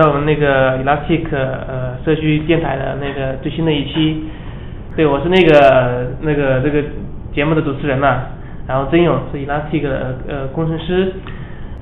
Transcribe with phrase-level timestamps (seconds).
[0.00, 4.24] 在，我们那个 Elastic 呃社区电台的那个最新的一期。
[4.94, 6.82] 对，我是那个那个这个
[7.32, 8.22] 节目的主持人嘛，
[8.66, 11.12] 然后曾勇是 Elastic 的呃工程师，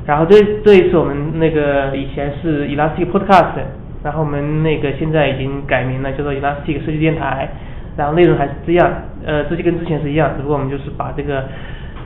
[0.07, 3.61] 然后这这一次我们那个以前是 Elastic Podcast，
[4.03, 7.49] 然后我们那个现在已经改名了，叫做 Elastic 社区电台，
[7.97, 8.91] 然后内容还是这样，
[9.25, 11.45] 呃，这些跟之前是一样，只不过我们就是把这个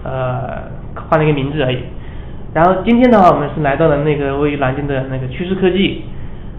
[0.02, 0.62] 呃
[0.94, 1.78] 换了一个名字而已。
[2.52, 6.02] 然后今天的话，我们是来到了那个位于南京的那个趋势科技，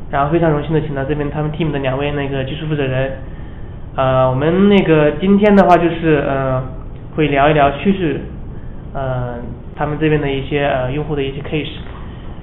[0.09, 3.11] 然后非常荣幸的请到这边他们 team 的两位那个技术负责人，
[3.97, 6.63] 呃，我们那个今天的话就是呃
[7.13, 8.21] 会聊一聊趋势，
[8.93, 9.35] 呃
[9.75, 11.79] 他们这边的一些呃用户的一些 case，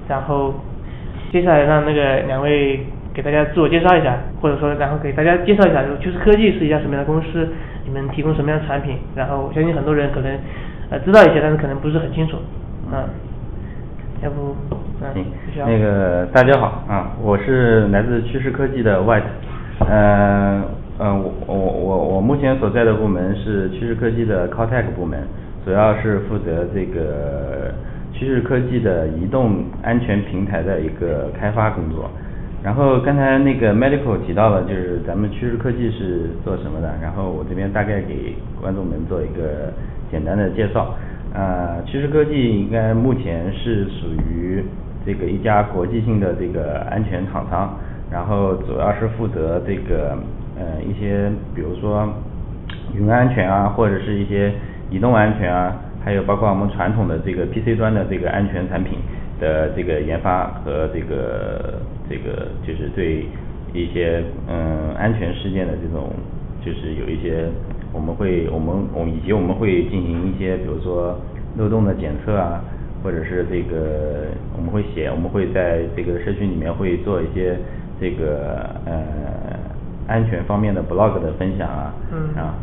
[0.07, 0.53] 然后
[1.31, 2.85] 接下来让那个两位
[3.15, 7.49] 给大家自我介绍一下，或者说然后给大家介绍一下，就是趋势科技是一家什么样的公司，
[7.85, 10.37] 你们提供什么样的产品，然后我相信很多人可能
[10.91, 12.37] 呃知道一些，但是可能不是很清楚，
[12.93, 13.09] 嗯。
[14.21, 14.53] 要不，
[15.13, 15.25] 行，
[15.65, 19.23] 那个大家好啊，我是来自趋势科技的 White，
[19.89, 20.61] 嗯
[20.99, 25.23] 嗯，我我我我目前所在的部门是趋势科技的 Caltech 部门，
[25.63, 27.73] 主要是负责这个
[28.11, 32.09] 趋势科技的移动安全平台的一个开发工作。
[32.61, 39.71] 然后刚才那个 Medical 提到了，就是咱们趋势科技是做什么的，然后我这边大概给观众们做一个
[40.11, 40.93] 简单的介绍。
[41.31, 44.63] 呃，其实科技应该目前是属于
[45.05, 47.77] 这个一家国际性的这个安全厂商，
[48.11, 50.17] 然后主要是负责这个
[50.57, 52.11] 呃一些比如说
[52.95, 54.51] 云安全啊，或者是一些
[54.89, 58.97] 移动安全啊，还有包括我们传统的这个 PC 端的这个安全产品
[59.39, 63.23] 的这个研发和这个这个就是对
[63.71, 66.09] 一些嗯安全事件的这种
[66.65, 67.47] 就是有一些。
[67.91, 71.17] 我们会，我们，我以及我们会进行一些，比如说
[71.57, 72.61] 漏洞的检测啊，
[73.03, 77.57] 或者是这个我们会写，我们会在这个社区里面会做一些
[77.99, 78.93] 这个呃
[80.07, 81.93] 安全方面的 blog 的分享啊，
[82.37, 82.53] 啊，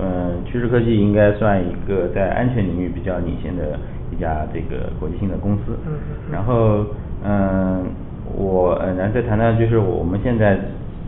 [0.00, 3.78] 嗯，趋势科技应该算一个在安全领域比较领先的
[4.12, 5.76] 一家这个国际性的公司。
[5.86, 5.98] 嗯
[6.30, 6.86] 然后，
[7.24, 7.84] 嗯，
[8.36, 10.56] 我嗯，然后再谈谈就是我们现在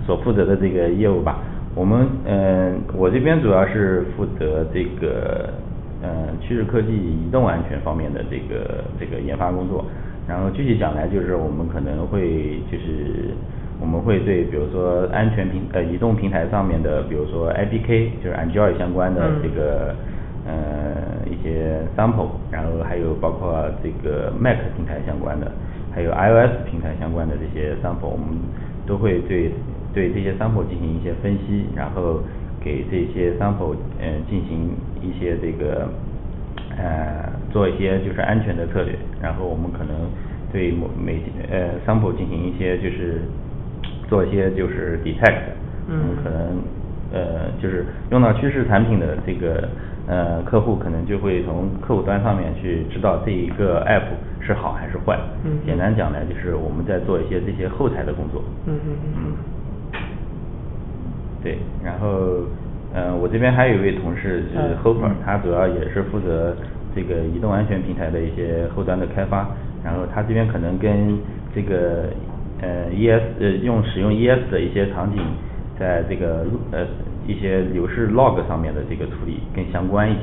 [0.04, 1.38] 所负责的这个业务吧。
[1.74, 5.48] 我们嗯，我这边主要是负责这个
[6.02, 9.84] 嗯趋势科技移动安全方面的这个这个研发工作。
[10.26, 13.30] 然后具体讲来，就是我们可能会就是
[13.80, 19.94] 我们会对比如说安全平呃移动平台上面的，比如说 IPK 就是 Android 相关的这个
[20.46, 20.52] 呃
[21.30, 25.50] 一些 sample，然后还有包括这个 Mac 平台相关的，
[25.94, 28.26] 还有 iOS 平台相关的这些 sample，我们
[28.86, 29.52] 都会对。
[29.92, 32.20] 对这些 sample 进行一些分析，然后
[32.60, 34.70] 给这些 sample 嗯进行
[35.02, 35.88] 一些这个
[36.76, 39.94] 呃做一些就是安全的策略，然后我们可能
[40.52, 41.20] 对某每
[41.50, 43.22] 呃 sample 进行一些就是
[44.08, 45.40] 做一些就是 detect，
[45.88, 46.62] 嗯，可能
[47.12, 49.68] 呃就是用到趋势产品的这个
[50.06, 54.04] 呃客户可能就会从客户端上面去知道这一个 app
[54.40, 59.32] 是好还是坏，嗯，简单讲呢就是我们在做一些这些后台的工作，嗯嗯嗯。
[61.42, 62.44] 对，然后，
[62.92, 66.54] 呃，我这边还有一位同事是 Hopper，他主要也是负责
[66.94, 69.48] 这个移动安全平台的一些后端的开发，
[69.82, 71.16] 然后他这边可能跟
[71.54, 72.10] 这个
[72.60, 75.22] 呃 ES 呃用使用 ES 的一些场景，
[75.78, 76.84] 在这个呃
[77.26, 80.20] 一些流式 log 上面的这个处理更相关一些，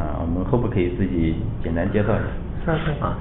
[0.00, 2.72] 啊，我们 Hopper 可以自己简单介绍一下。
[3.04, 3.18] 啊，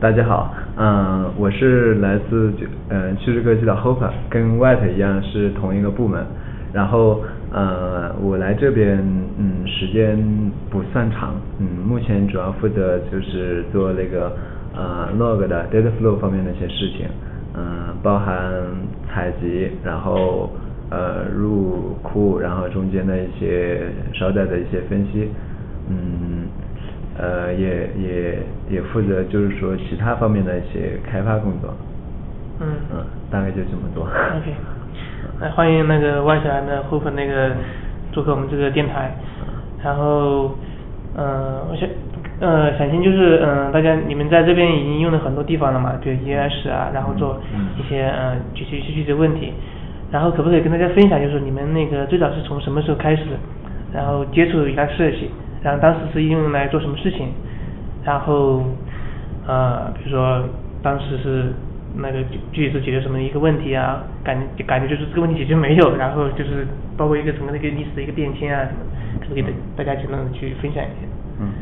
[0.00, 2.52] 大家好，嗯，我是来自
[2.88, 6.24] 嗯趋势科技的 Hopper，跟 White 一样是同一个部门。
[6.72, 8.98] 然后，呃，我来这边，
[9.38, 10.16] 嗯，时间
[10.70, 14.30] 不算长，嗯，目前主要负责就是做那个，
[14.74, 17.08] 呃，log 的 data flow 方面的一些事情，
[17.54, 18.52] 嗯，包含
[19.08, 20.50] 采集，然后，
[20.90, 23.80] 呃，入库，然后中间的一些
[24.12, 25.30] 捎带的一些分析，
[25.88, 26.48] 嗯，
[27.16, 28.38] 呃，也也
[28.68, 31.74] 也负责就是说其他方面的一些开发工作，
[32.60, 34.04] 嗯，嗯，大概就这么多。
[34.04, 34.52] OK。
[35.40, 37.52] 来欢迎那个万来的部分那个
[38.12, 39.12] 做客我们这个电台，
[39.84, 40.50] 然后
[41.16, 41.88] 嗯，我想
[42.40, 47.40] 呃，想先就是嗯，大家你们在这边已经用了很多地方了嘛，就 ES 啊，然后做
[47.78, 49.52] 一些嗯具体具体的问题，
[50.10, 53.22] 然后可不可以跟大家分享，就是你们那个最早是从什么时候开始，
[53.92, 55.30] 然后接触一下设计，
[55.62, 57.28] 然后当时是用来做什么事情，
[58.04, 58.64] 然后
[59.46, 60.42] 呃，比如说
[60.82, 61.52] 当时是。
[62.00, 62.18] 那个
[62.52, 64.02] 具体是解决什么一个问题啊？
[64.24, 66.66] 感感觉就是这个问题解决没有， 然后就是
[66.96, 68.86] 包括一个什么那个历史的一个变迁啊什么，
[69.20, 69.44] 可不可以
[69.76, 71.06] 大家简单的去分享一下？
[71.40, 71.52] 嗯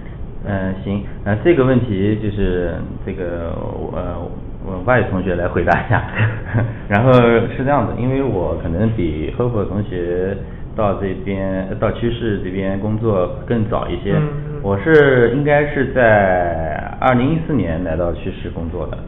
[0.49, 2.75] 嗯，行，那这个问题就是
[3.05, 3.51] 这个
[3.93, 4.17] 呃，
[4.65, 6.05] 我外同学来回答一下。
[6.89, 7.13] 然后
[7.57, 10.37] 是这样的，因为我可能比 Hope 同学
[10.77, 14.13] 到这边到趋势这边工作更早一些。
[14.15, 18.99] 嗯我是应该是在二零一四年来到趋势工作的，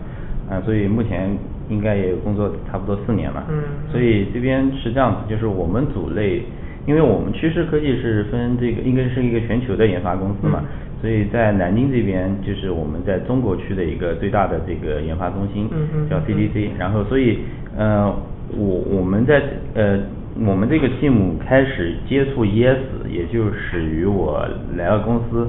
[0.50, 1.30] 啊，所以目前
[1.68, 3.44] 应该也有工作差不多四年了。
[3.50, 6.42] 嗯所以这边是这样子，就是我们组内，
[6.86, 10.60] 因为我们趋势科技是分这个应该是一个全球的研发公司嘛。
[10.62, 10.68] 嗯
[11.00, 16.70] 所以在南京这边就是我们在中国区的一个最大的这个研发中心，嗯嗯叫嗯 CDC。
[16.76, 17.38] 然后所以
[17.76, 18.12] 呃，
[18.50, 19.40] 我我们在
[19.74, 20.00] 呃
[20.44, 24.44] 我们这个 team 开始接触 ES，也就始于我
[24.76, 25.46] 来到公司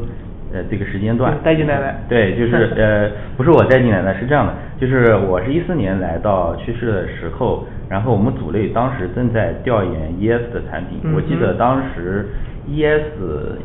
[0.54, 1.80] 呃这个时间段嗯带进来。
[1.80, 12.26] 的对，就是 呃不是我带进来的，是这样的，就是我是一四年来到趋势的时候，然后我们组内当时正在调研 ES 的产品，我记得当时
[12.68, 13.02] ES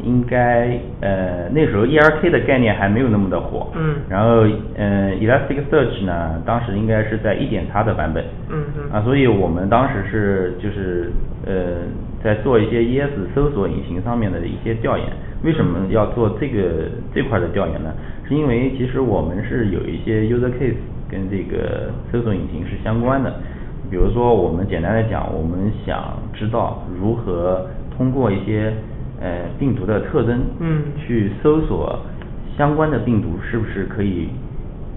[0.02, 3.96] 应该呃那时候 ERK 的概念还没有那么的火，嗯。
[4.08, 4.46] 然后
[4.76, 11.10] 呃 Elasticsearch 呢当时应该是在一点叉的版本，嗯嗯啊，所以我们当时是就是
[11.46, 11.52] 呃
[12.24, 15.06] 在做一些 ES 搜索引擎上面的一些调研。
[15.44, 17.92] 为什么要做这个这块的调研呢？
[18.26, 20.80] 是因为其实我们是有一些 user case
[21.10, 23.30] 跟这个搜索引擎是相关的。
[23.90, 28.72] 比如说，我们简单的讲，我们想知道如何通过一些
[29.20, 32.00] 呃病毒的特征，嗯去搜索
[32.56, 34.28] 相关的病毒是不是可以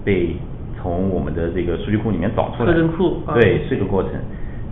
[0.02, 0.34] 被
[0.80, 2.72] 从我们的这个数据库里面找出来？
[2.72, 4.12] 特征库啊对，这个过程。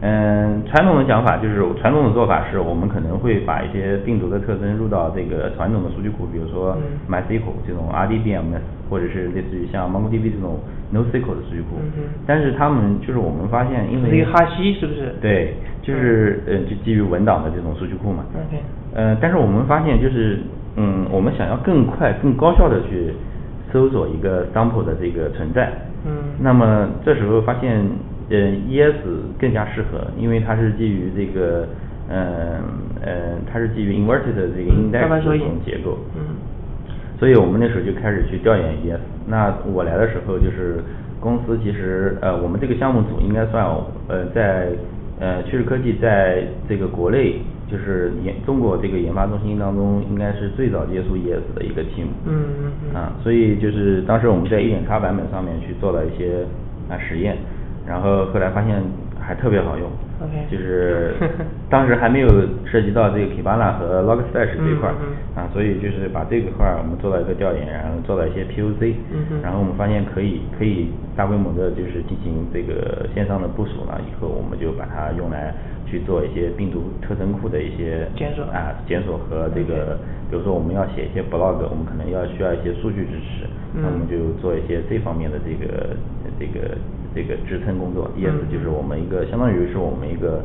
[0.02, 8.60] 嗯，传统的讲法就是传统的做法是我们可能会把一些病毒的特征入到这个传统的数据库，比如说嗯 MySQL 这种 RDBMS，
[8.90, 10.60] 或者是类似于像 MongoDB 这种
[10.92, 11.80] NoSQL 的数据库。
[11.80, 18.24] 嗯哼但是他们就是我们发现，因为是一个哈希是不是对，就是呃，就基于文档的这种数据库嘛。
[18.34, 18.62] OK
[18.94, 20.40] 呃，但是我们发现就是，
[20.76, 23.14] 嗯，我们想要更快、更高效的去
[23.72, 25.72] 搜索一个 sample 的这个存在。
[26.04, 27.84] 嗯那么这时候发现，
[28.28, 28.36] 呃
[28.68, 28.96] ，ES
[29.38, 31.66] 更加适合，因为它是基于这个，
[32.08, 32.58] 呃
[33.00, 33.12] 呃，
[33.52, 35.98] 它是基于 inverted 的这个嗯 index 的这种结构。
[36.16, 36.36] 嗯
[37.18, 39.00] 所以我们那时候就开始去调研 ES。
[39.26, 40.84] 那我来的时候，就是
[41.18, 43.64] 公司其实呃，我们这个项目组应该算
[44.08, 44.68] 呃在
[45.18, 47.40] 呃趋势科技在这个国内
[47.70, 52.12] 就是研中国这个研发中心当中，应该是最早接触 ES 的一个 team。
[52.26, 56.44] 嗯嗯嗯啊，所以就是当时我们在一点叉版本上面去做了一些
[56.90, 57.38] 啊实验，
[57.86, 58.82] 然后后来发现
[59.20, 59.88] 还特别好用。
[60.50, 61.12] 就是
[61.68, 62.28] 当时还没有
[62.64, 75.52] 涉及到这个 Kibana 和 Logstash 这一块儿、嗯嗯啊，所以就是把这个块儿我们做了一个调研，然后做了一些 POC，、嗯然后我们发现可以可以大规模的就是进行这个线上的部署了，以后我们就把它用来
[75.86, 79.96] 去做一些病毒特征库的一些检索啊检索和这个，
[80.30, 85.96] 比如说我们要写一些 blog，我们可能要需要一些数据支持，那我们嗯就做一些这方面的这个
[86.38, 86.76] 这个
[87.14, 88.10] 这个支撑工作。
[88.18, 90.42] ES 嗯就是我们一个相当于是我们一个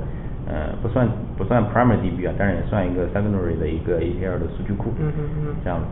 [0.47, 1.07] 呃不算
[1.37, 4.91] 不算 primary DB 啊，但是也算一个 secondary 的一个 ETL 的数据库。
[4.99, 5.85] 嗯嗯嗯这样子。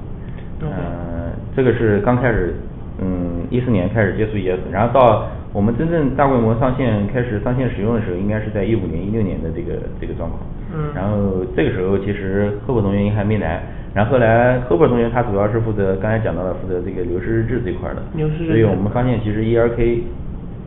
[0.61, 2.53] 呃，这个是刚开始，
[2.99, 10.39] 嗯，一四年开始接触 ES，然后到我们真正大规模上线开始上线使用的时候，应该是在一五年、一六年的这个这个状况。
[10.71, 13.63] 嗯然后这个时候其实赫伯同学还没来，
[13.95, 18.03] 然后后来赫伯同学他主要是负责刚才讲到的负责这个流失日志这块儿的。
[18.15, 20.01] 流失日志所以我们发现其实 ERK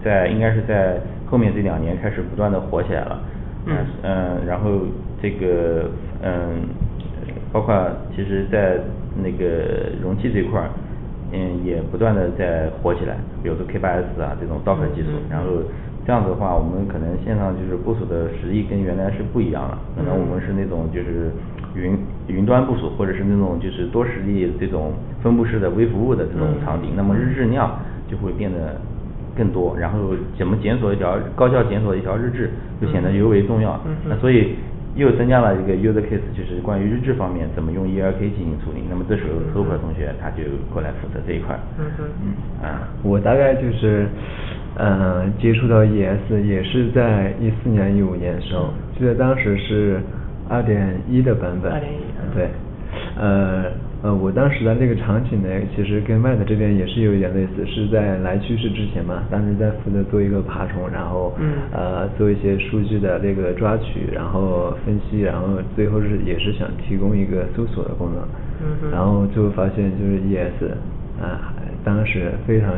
[0.02, 3.20] 在应该是在后面这两年开始不断的火起来了。
[3.66, 4.80] 嗯嗯，然后
[5.22, 5.88] 这个
[6.20, 6.66] 嗯，
[7.52, 7.72] 包括
[8.16, 8.80] 其实，在
[9.22, 10.68] 那个容器这块儿，
[11.32, 15.46] 嗯，也不断的在火起来，比如说 K8s 啊这种 Docker 技术，然后
[16.04, 21.30] 这样子的话，我们可能线上就是部署的实力跟原来是不一样了，可能我们是那种就是
[21.74, 21.96] 云
[22.28, 27.78] 云端部署，或者是那种就是多实力这种分布式的微服务的这种嗯场景，那么日志量
[28.10, 28.76] 就会变得
[29.34, 29.98] 更多，然后
[30.36, 33.80] 怎么检索一条高效检索一条日志，就显得尤为重要。
[34.06, 34.56] 那所以
[34.94, 38.82] 又增加了一个 use case，就是关于日志方面怎么用 ERK 进行处理。
[38.90, 41.60] 那么这时候 Cooper 同学他就过来负责这一块儿。
[41.78, 42.88] 嗯哼嗯啊。
[43.02, 44.06] 我大概就是，
[44.76, 50.00] 呃，接触到 ES 也是在一四年、一五年的时候，记得当时是
[50.48, 51.72] 二点一的版本。
[51.72, 51.96] 二点一
[52.34, 52.48] 对，
[53.18, 53.64] 呃
[54.02, 68.22] 呃，我当时的那个场景呢，其实跟 Matt 这边也是有一点类似，是在来趋势之前嘛，当时在负责做一个爬虫，然后嗯呃做一些数据的那个抓取，然后分析，然后最后是也是想提供一个搜索的功能。
[68.64, 70.74] 嗯哼然后最后发现就是 ES
[71.22, 71.54] 啊，
[71.84, 72.74] 当时非常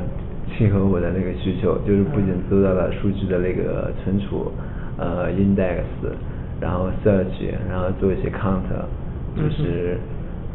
[0.53, 4.53] 契合我的那个需求，就是不仅做到了数据的那个存储，
[4.99, 5.81] 呃 index，
[6.61, 8.61] 然后 search，然后做一些 count，
[9.37, 9.99] 就是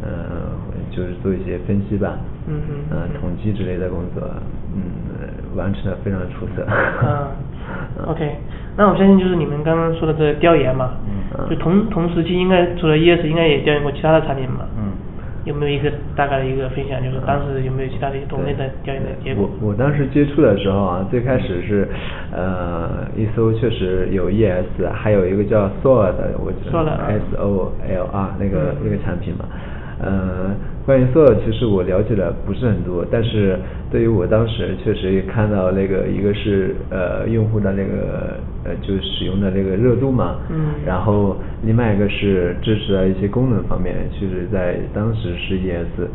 [0.01, 0.51] 呃，
[0.91, 4.23] 就是做一些分析吧，嗯嗯呃，统计之类的工作，
[4.73, 4.81] 嗯，
[5.55, 6.63] 完成的非常出色。
[6.65, 7.31] 啊
[8.07, 8.35] ，OK，
[8.77, 14.93] 那我相信就是你们刚刚说的这个调研嘛，嗯就同同时期应该除了 ES 应该也调研过其他的产品嘛，嗯
[15.45, 17.01] 有没有一个大概的一个分享？
[17.01, 19.49] 就是当时有没有其他的一些同类的调研的结果？
[19.61, 21.87] 我我当时接触的时候啊，最开始是
[22.31, 29.45] 呃一搜确实有 ES，还有一个叫 SOLR 的，我记得 Solar，啊 S O L R 那个、嗯那个产品嘛。
[30.01, 33.59] 呃，关于 SOLR 其实我了解的不是很多，但是
[33.91, 46.07] 对于我当时确实也看到那个一个是呃用户的那个呃就是使用的那个热度嘛，嗯然后另外一个是支持的一些功能方面，其实在当时是 ES，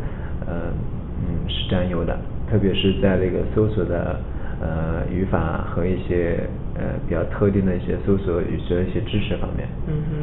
[0.47, 0.73] 呃
[1.21, 2.17] 嗯是占优的，
[2.49, 4.19] 特别是在那个搜索的
[4.61, 6.39] 呃语法和一些
[6.73, 9.69] 呃比较特定的一些搜索语句的一些支持方面。
[9.87, 10.15] 嗯哼，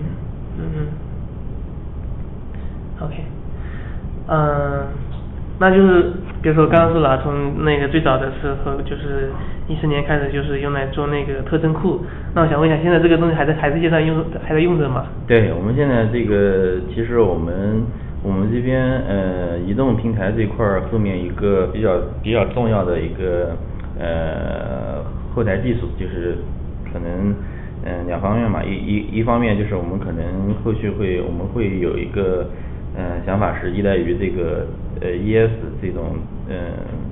[0.58, 0.62] 嗯
[2.98, 3.14] 哼，OK，
[4.28, 4.86] 嗯，
[5.58, 9.30] 那就是比如说刚刚说了，从那个最早的时候就是
[9.68, 12.00] 一四年开始就是用来做那个特征库，
[12.34, 15.06] 那我想问一下，现在这个东西还在还在现在用还在用着吗？
[15.26, 17.82] 对，我们现在这个其实我们
[18.22, 23.56] 我们这边呃移动平台这块儿后面一个比较比较重要的一个
[23.98, 26.38] 呃后台技术就是
[26.92, 27.34] 可能
[27.84, 32.46] 嗯、两方面嘛，一一一方面就是我们可能后续会我们会有一个
[32.96, 34.66] 呃想法是依赖于这个
[35.00, 36.16] 呃 ES 这种
[36.48, 36.54] 呃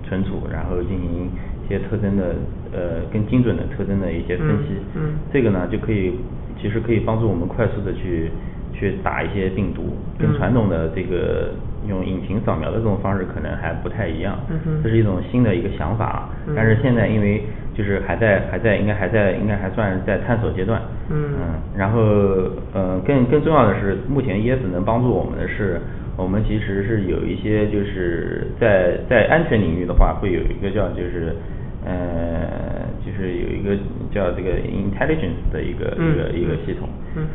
[0.07, 1.31] 存储，然后进行
[1.65, 2.35] 一些特征的
[2.73, 5.19] 呃更精准的特征的一些分析，嗯嗯。
[5.33, 6.15] 这个呢就可以
[6.61, 8.31] 其实可以帮助我们快速的去
[8.73, 11.53] 去打一些病毒，跟嗯传统的这个
[11.89, 16.55] 用引擎扫描的这种方式可能还不太一样，嗯这是一种新的一个想法，嗯。
[16.55, 17.43] 但是现在因为
[17.81, 21.33] 就是还在还在应该还在应该还算是在探索阶段，嗯。
[21.75, 22.01] 然后
[22.75, 25.81] 呃更更重要的是，目前椰子能帮助我们的是，
[26.15, 31.35] 我们其实是有一些就是在在安全领域的话，会有一个叫就是
[31.87, 33.75] 呃就是有一个
[34.13, 36.87] 叫这个 intelligence 的一个、嗯一个一个嗯系统，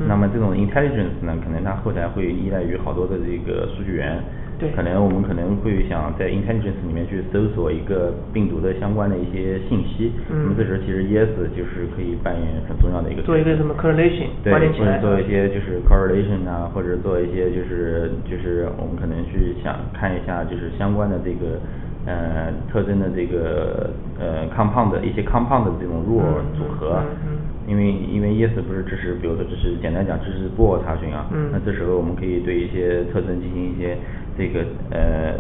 [0.07, 4.21] 那么这种 intelligence 呢，可能它后台会依赖于好多的这个数据源，
[4.65, 4.75] 对。
[4.75, 10.41] 可能我们可能会想在 intelligence 里面去搜索一个病毒的相关的一些信息，嗯。
[10.43, 13.34] 那么这时候其实 ES 就是可以扮演很重要的一个角色。
[13.34, 21.60] 做一个什么 correlation 对，关联做一些就是 correlation 啊，或者做一些就是就是我们可能去想看一下就是相关的这个
[22.05, 27.38] 呃特征的这个呃 compound 的一些 compound 的这种 rule 嗯组合，嗯嗯。
[27.67, 31.50] 因为因为 ES 不是支持，比如说支持简单讲支持波查询啊，嗯。
[31.51, 33.98] 那这时候我们可以对一些特征进行一些
[34.38, 35.34] 这个呃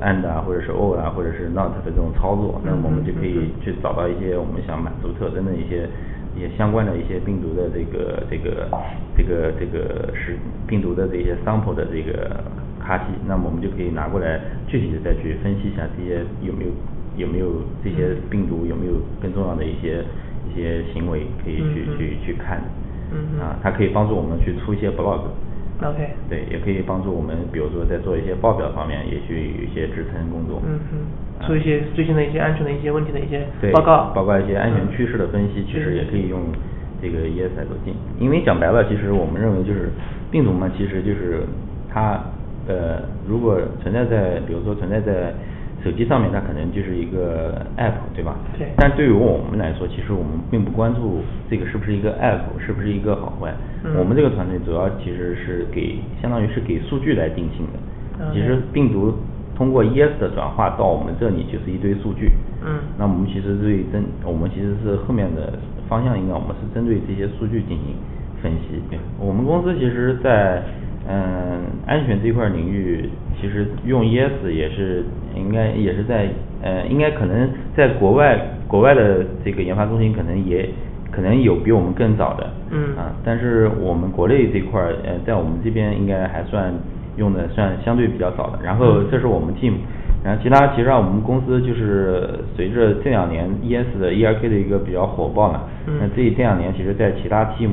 [0.00, 5.88] and 啊或者是 or 啊或者是 not 的这种操作，那么我们就可以去找到一些我们想满足特征的一些
[6.36, 8.68] 一些相关的一些病毒的这个这个
[9.16, 10.36] 这个这个是
[10.66, 12.38] 病毒的这些 sample 的这个
[12.78, 16.70] 卡体，那么我们就可以拿过来具体的再去分析一下这些有没有
[17.16, 20.04] 有没有这些病毒有没有更重要的一些
[20.48, 22.62] 一些行为可以去、去去看，
[23.40, 25.22] 啊，它可以帮助我们去出一些 blog。
[25.82, 30.62] OK 对，也可以帮助我们，比如说在做一些报表方面，也去有一些支撑工作。
[30.64, 36.40] 嗯哼，做一些最新的一些安全的一些问题的一些，报告，包括一些安全嗯趋势的分析，其实也可以用
[37.02, 37.94] 这个 ES 来做进。
[38.18, 39.90] 因为讲白了，其实我们认为就是
[40.30, 41.42] 病毒嘛，其实就是
[41.92, 42.18] 它
[42.66, 45.34] 呃，如果存在在，比如说存在在
[45.86, 48.34] 手机上面，它可能就是一个 app，对吧？
[48.58, 53.54] 对但对于我们来说，其实我们并不关注这个是不是一个 app，是不是一个好坏。
[53.84, 57.78] 嗯我们这个团队主要其实是给，相当于是给数据来定性的。
[58.32, 59.14] 其实病毒
[59.54, 62.32] 通过 ES 的转化到我们这里就是一堆数据。
[62.66, 65.52] 嗯那我们其实对针，我们其实是后面的
[65.88, 67.94] 方向应该我们是针对这些数据进行
[68.42, 68.82] 分析。
[69.20, 70.64] 我们公司其实在
[71.06, 73.08] 嗯安全这块领域，
[73.46, 75.04] 其实用 ES 也是
[75.36, 76.28] 应该也是在
[76.62, 78.36] 呃应该可能在国外
[78.66, 80.68] 国外的这个研发中心可能也
[81.12, 82.50] 可能有比我们更早的。
[82.70, 86.74] 嗯啊，但是我们国内这块儿，呃，在我们这边应该还算
[87.16, 88.58] 用的算相对比较早的。
[88.64, 89.74] 然后这是我们 team，
[90.24, 97.70] 然后其他其实上我们公司就是随着这两年 ES 的 ERK 的一个比较火爆嘛，嗯那这这两年其实在其他 team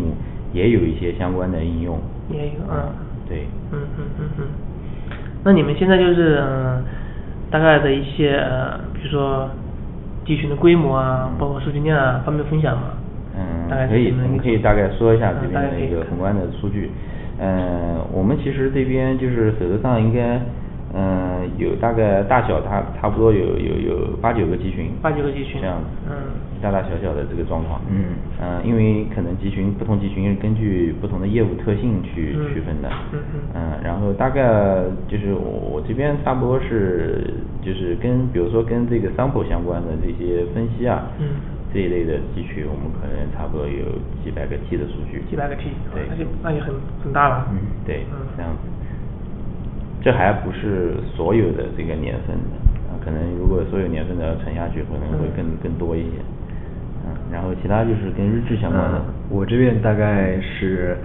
[0.53, 1.97] 也有一些相关的应用。
[2.29, 2.93] 也有啊嗯，
[3.27, 3.47] 对。
[3.71, 4.45] 嗯嗯嗯嗯，
[5.45, 6.83] 那你们现在就是嗯、
[7.51, 9.49] 大概的一些呃，比如说
[10.25, 12.93] 集群的规模啊，包括数据量啊，方便分享吗？
[13.35, 16.91] 嗯大概，可以，我们可以大概说一下嗯这边的一个宏观的数据。
[17.39, 20.39] 嗯，我们其实这边就是手头上应该，
[20.93, 26.15] 嗯，有大概大小它差不多有有有八九个集群，八九个集群这样子，嗯。
[26.61, 28.15] 大大小小的这个状况，嗯。
[28.39, 32.53] 嗯，因为可能集群不同集群是根据不同的业务特性去嗯。
[32.53, 33.39] 区分的，嗯嗯。
[33.55, 41.25] 嗯，然后大概就是我我这边差不多是就是跟比如说跟这个 sample 相关的这些分析啊，嗯。
[41.73, 43.83] 这一类的集群，我们可能差不多有
[44.23, 46.69] 几百个 T 的数据，几百个 T，对，那就那也很
[47.03, 47.47] 很大了。
[47.49, 48.21] 嗯，对，嗯。
[48.37, 48.69] 这样子。
[50.03, 52.57] 这还不是所有的这个年份的，
[52.91, 56.19] 啊，可能如果所有年份的要乘下去，可能会更更多一些。
[57.05, 58.97] 嗯，然后其他就是跟日志相关的。
[58.99, 60.95] 嗯我这边大概是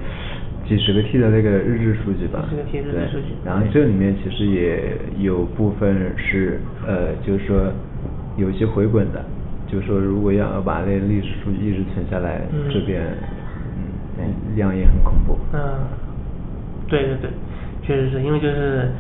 [0.67, 2.45] 几十个 T 的那个日志数据吧。
[2.50, 7.73] 几十个 T 日志对数据然后这里面其实也有部分是呃，就是说
[8.37, 9.25] 有些回滚的，
[9.67, 13.02] 就是说如果要把那个历史数据一直存下来，嗯这边
[14.19, 15.38] 嗯量也很恐怖。
[15.55, 15.87] 嗯，
[16.87, 17.31] 对对对，
[17.88, 18.90] 确实是因为就是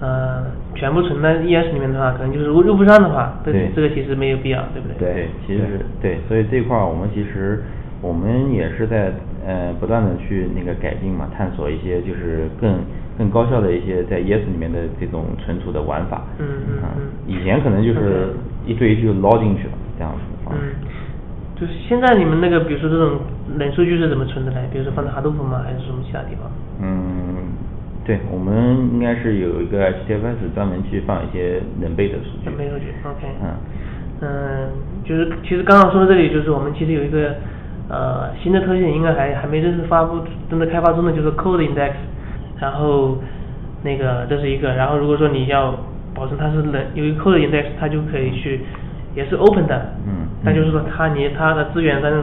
[0.00, 0.42] 呃，
[0.74, 4.98] 全部存在 ES 里面的话，可能就是如果用不上的话，这个对这个其实没有必要，对不对？
[4.98, 7.62] 对对，其实对，所以这块儿我们其实
[8.02, 9.12] 我们也是在
[9.46, 12.80] 呃不断的去那个改进嘛，探索一些就是更
[13.16, 16.24] 更高效的一些在 ES 里面的这种存储的玩法。
[16.40, 16.46] 嗯
[16.82, 16.82] 嗯
[17.28, 18.34] 以前可能就是
[18.66, 20.66] 一堆一就捞进去了这样子的方式。
[20.66, 20.82] 嗯，
[21.54, 23.20] 就是现在你们那个，比如说这种
[23.56, 24.58] 冷数据是怎么存的呢？
[24.72, 25.62] 比如说放在 Hadoop 吗？
[25.64, 26.50] 还是什么其他地方？
[26.82, 27.54] 嗯，
[28.04, 28.54] 对，我们
[28.92, 32.46] 应该是有一个 HDFS 专门去放一些冷备的数据。
[32.46, 33.54] 冷备数据，OK 嗯。
[34.22, 34.68] 嗯，
[35.04, 37.34] 就是其实刚刚说到这里，就是我们其实有一个
[37.88, 40.18] 呃新的特性，应该还还没正式发布，
[40.50, 41.92] 正在开发中的就是 Code Index，
[42.60, 43.18] 然后
[43.84, 45.78] 那个这是一个，然后如果说你要
[46.12, 48.60] 保证它是冷，有一个 Code Index，它就可以去
[49.14, 52.22] 也是 open 的，嗯但就是说它你它的资源但是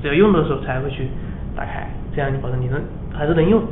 [0.00, 1.08] 只有用的时候才会去
[1.54, 2.80] 打开，这样你保证你能
[3.12, 3.62] 还是能用。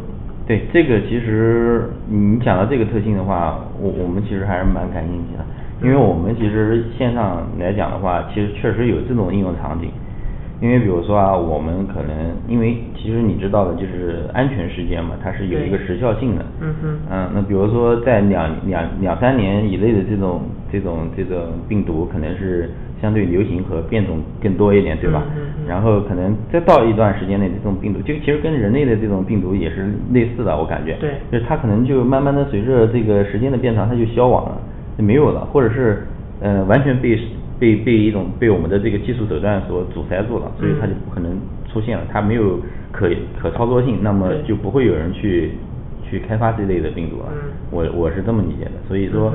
[0.49, 5.45] 对，这个其实你讲到这个特性的话，我我们其实还是蛮感兴趣的，
[5.85, 9.91] 因为我们其实线上来讲的话，其实确实有这种应用场景。
[10.61, 16.45] 因为比如说啊，我们可能因为其实你知道的，就是安全事件嘛，它是有一个时效性的。
[16.61, 20.41] 嗯哼嗯，那比如说在两两两三年以内的这种
[20.73, 22.71] 这种这种病毒，可能是
[23.01, 25.23] 相对流行和变种更多一点，对吧？
[25.37, 30.97] 嗯然后可能再到一段时间内，这种病毒就其实跟人类的这种病毒也是类似的，我感觉。
[30.99, 34.59] 对就是它可能就慢慢的随着这个时间的变长，它就消亡了，
[34.97, 36.07] 就没有了，或者是
[36.41, 37.21] 呃完全被
[37.59, 41.39] 被被一种被我们的这个技术手段所阻塞住了，所以它就不可能
[41.71, 42.59] 出现了，它没有
[42.91, 45.51] 可可操作性，那么就不会有人去
[46.09, 47.25] 去开发这类的病毒了。
[47.31, 49.31] 嗯我我是这么理解的，所以说。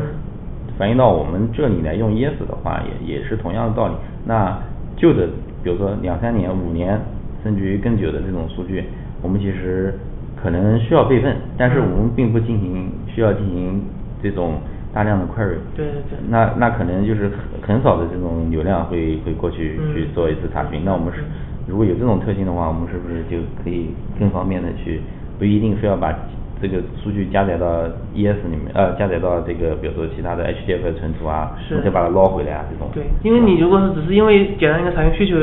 [0.73, 3.93] 嗯反映到我们这里来用 ES 的话，也也是同样的道理。
[4.25, 4.57] 那
[4.97, 5.27] 旧的，
[5.63, 6.99] 比如说两三年、五年，
[7.43, 8.83] 甚至于更久的这种数据，
[9.21, 9.93] 我们其实
[10.41, 13.83] 可能需要备份，但是嗯我们并不进行需要进行
[14.21, 14.55] 这种
[14.91, 15.57] 大量的 query。
[15.75, 20.81] 对对对那那可能就是很很少的这种流量会会过去嗯去做一次查询。
[20.83, 21.23] 那我们是
[21.67, 25.01] 如果有这种特性的话，我们是不是就可以更方便的去，
[25.38, 26.12] 不一定非要把
[26.61, 32.89] 这个数据加载到 ES 里面，呃，加载到这个比如说其他的 HDF 存储啊，是再把它捞回来啊这种。
[32.93, 35.37] 对，因为你如果是只是因为简单一个查询需求，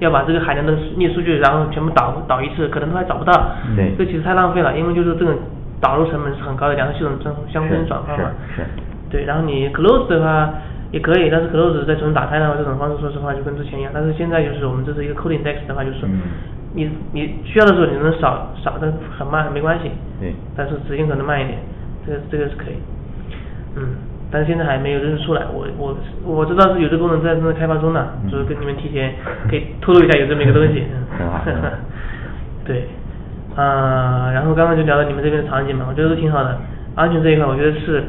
[0.00, 3.32] 要把这个海量的列数据然后全部导导一次，可能都还找不到。
[3.76, 5.34] 对这其实太浪费了，因为就是这种
[5.80, 8.30] 导入成本是很高的，两个系统相相互转换嘛。
[8.54, 8.68] 是是
[9.10, 10.52] 对，然后你 close 的话
[10.92, 13.90] 也可以，但是 close 再重新打开的话，这种方式说实话就跟之前一样。
[13.94, 16.20] 但是现在就是我们这是一个 code index 的话，就是嗯
[16.78, 19.90] 你你需要的时候你能扫扫的很慢没关系。
[20.20, 21.58] 对但是时间可能慢一点，
[22.06, 22.78] 这个这个是可以。
[23.76, 23.94] 嗯，
[24.30, 29.14] 但是现在还没有正式出来，我我我知道是有这功能在正在开发中呢，嗯就是跟你们提前
[29.48, 30.84] 可以透露一下有这么一个东西。
[31.18, 31.42] 很好
[32.64, 32.88] 对，
[33.56, 36.58] 啊、然后刚刚就聊到你们这边的场景嘛，我觉得都挺好的。
[36.94, 38.02] 安全这一块，我觉得是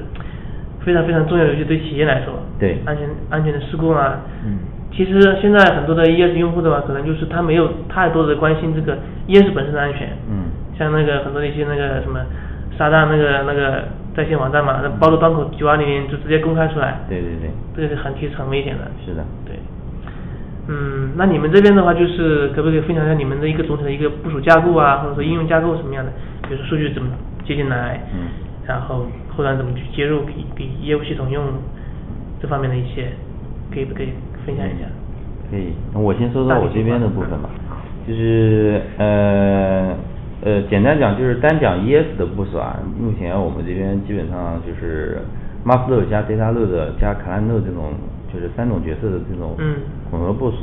[0.82, 2.34] 非常非常重要的，尤其对企业来说。
[2.60, 4.20] 对安全安全的事故啊。
[4.46, 4.58] 嗯
[4.92, 8.98] 其实现在很多的 ES 用户的话，可能就是他没有太多的关心这个
[9.28, 10.10] ES 本身的安全。
[10.30, 12.20] 嗯像那个很多的一些那个什么
[12.78, 13.84] 沙旦那个那个
[14.16, 17.02] 在线网站嘛，那暴露端口九二零零就直接公开出来。
[17.10, 18.88] 对对对这个是很其实很危险的。
[19.06, 19.56] 是的对。
[20.70, 26.12] 嗯，那你们这边的话，就是可不可以分享一下你们的一个总体的一个部署架构啊，或者说应用架构什么样的？
[26.48, 27.10] 比如说数据怎么
[27.46, 28.30] 接进来，嗯
[28.66, 31.44] 然后后端怎么去接入给给业务系统用
[32.42, 33.10] 这方面的一些，
[33.74, 34.14] 可以不可以
[34.50, 34.86] 分享一下？
[35.52, 37.50] 可以，那我先说说我这边的部分吧，
[38.08, 39.96] 就是呃
[40.42, 45.20] 呃，简单讲就是单讲 ES 的部署啊，目前我们这边基本上就是
[45.66, 47.94] master 加 data load 加 client load 这种，
[48.32, 49.76] 就是三种角色的这种嗯
[50.12, 50.58] 混合部署。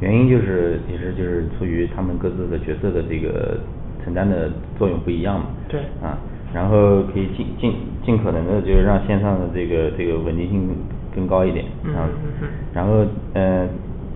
[0.00, 3.56] 原因就是其实就是出于他们各自的角色的这个
[4.02, 5.46] 承担的作用不一样嘛。
[5.68, 6.18] 对啊，
[6.52, 10.68] 然后可以尽尽尽可能的就是让线上的这个这个稳定性
[11.14, 12.48] 更高一点，嗯然后嗯嗯。
[12.74, 13.68] 然后呃，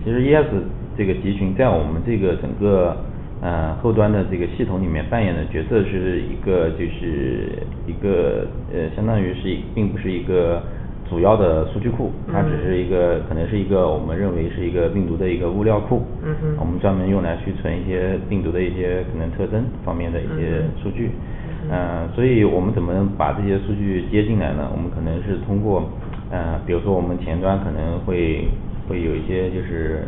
[0.03, 0.47] 其实 ES
[0.97, 2.95] 这个集群在我们这个整个
[3.41, 7.49] 呃后端的这个系统里面扮演的角色是一个就是
[7.85, 10.61] 一个呃相当于是一并不是一个
[11.09, 16.01] 主要的数据库，它只是一个可能是一个我们认为是一个病毒的一个物料库，
[16.59, 21.11] 我们专门用来去存一些病毒的一些可能特征方面的一些嗯数据。
[21.69, 24.67] 呃，所以我们怎么把这些数据接进来呢？
[24.71, 25.89] 我们可能是通过，
[26.29, 28.47] 呃，比如说我们前端可能会
[28.87, 30.03] 会有一些就是，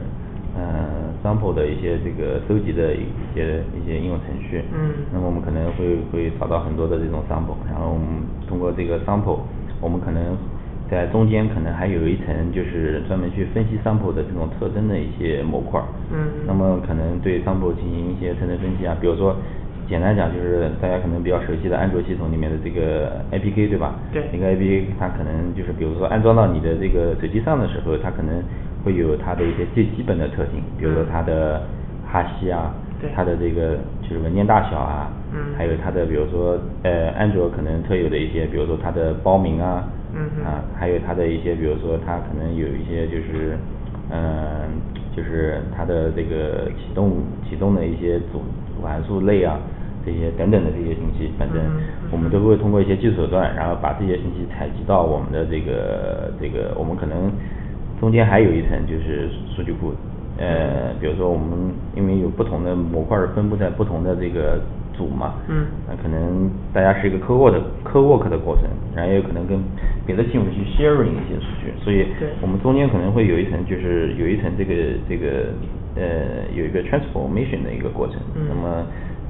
[0.56, 4.64] 呃，sample 的一些这个收集的一些一些应用程序。
[4.74, 8.08] 嗯那么我们可能会会找到很多的这种 sample，然后我们
[8.48, 9.40] 通过这个 sample，
[9.80, 10.38] 我们可能
[10.90, 15.82] 在中间可能还有一层就是专门去分析 sample 的这种特征的一些模块。
[16.12, 19.36] 嗯那么可能对 sample 进行一些特征分析啊，比如说
[19.90, 23.96] 简单讲就是大家可能比较熟悉的安卓系统里面的这个 APK 对吧？
[24.14, 24.24] 对。
[24.32, 28.44] 那个 APK 它可能就是比如说安装到你的这个手机上的时候，它可能
[28.86, 31.64] 会有它的一些最基本的特性，比如说它的
[32.06, 32.72] 哈希啊
[33.02, 35.56] 对，它的这个就是文件大小啊，嗯。
[35.58, 40.46] 还有它的比如说呃安卓可能特有的一些，比如说它的包名啊，嗯哼。
[40.46, 43.58] 啊，还有它的一些比如说它可能有一些就是
[44.12, 44.70] 嗯，
[45.16, 48.44] 就是它的这个启动启动的一些组
[48.76, 49.60] 组函数类啊，
[50.06, 51.82] 这些等等的这些信息，反正嗯
[52.12, 57.32] 我们都会通过一些技术手段，然后把这些信息采集到我们的这个这个，我们可能
[58.00, 59.94] 中间还有一层就是数据库，
[60.38, 61.48] 呃，比如说我们
[61.96, 64.60] 因为有不同的模块分布在不同的这个
[64.94, 65.68] 组嘛，嗯。
[65.88, 69.60] 那可能大家是一个 co work 的 co work 的过程，然后也有可能跟
[70.08, 72.08] 别的 team 去 sharing 一些数据，所以
[72.42, 74.74] 我们中间可能会有一层就是有一层这个
[75.08, 75.52] 这个
[75.96, 78.48] 呃有一个 transformation 的一个过程，嗯。
[78.48, 78.86] 那么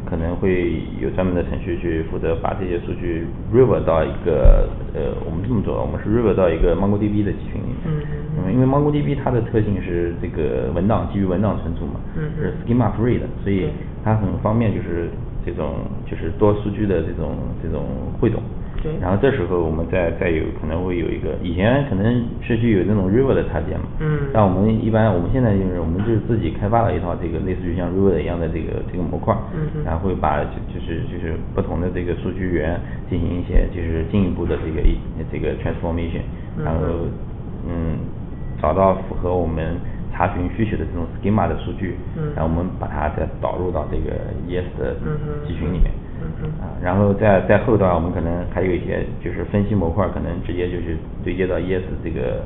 [0.10, 8.02] 可能会有专门的程序去负责把这些数据 river 到一个呃我们这么做，我们是 river 到一个 MongoDB 的集群里面，嗯
[8.44, 12.00] 嗯因为 MongoDB 它的特性是这个文档基于文档存储嘛，
[12.40, 13.70] 是 schema free 的，所以
[14.04, 15.10] 它很方便就是
[15.50, 17.34] 这种就是多数据的这种
[17.64, 17.86] 这种
[18.20, 18.40] 汇总。
[18.82, 18.92] 对。
[19.02, 22.06] 然后这时候我们再再有可能会有一个，以前可能
[22.42, 24.30] 社区有那种 River 的插件嘛，嗯。
[24.32, 29.84] 但我们一般我们现在就是我们就是自己开发了一套这个类似于像 River 一样的这个这个模块，嗯哼。
[29.84, 34.96] 然后会把就就是就是不同的这个数据源进行一些就是进一步的这个一
[35.32, 36.24] 这个 transformation，
[36.58, 36.82] 嗯然后
[37.68, 38.00] 嗯
[38.62, 39.76] 找到符合我们
[40.20, 44.12] 查询需求的这种 schema 的数据，嗯然后我们把它再导入到这个
[44.52, 44.94] ES 的
[45.48, 45.88] 集群里面。
[46.20, 52.44] 嗯嗯啊，然后在在后端，我们可能还有一些就是分析模块，可能直接就是对接到 ES 这个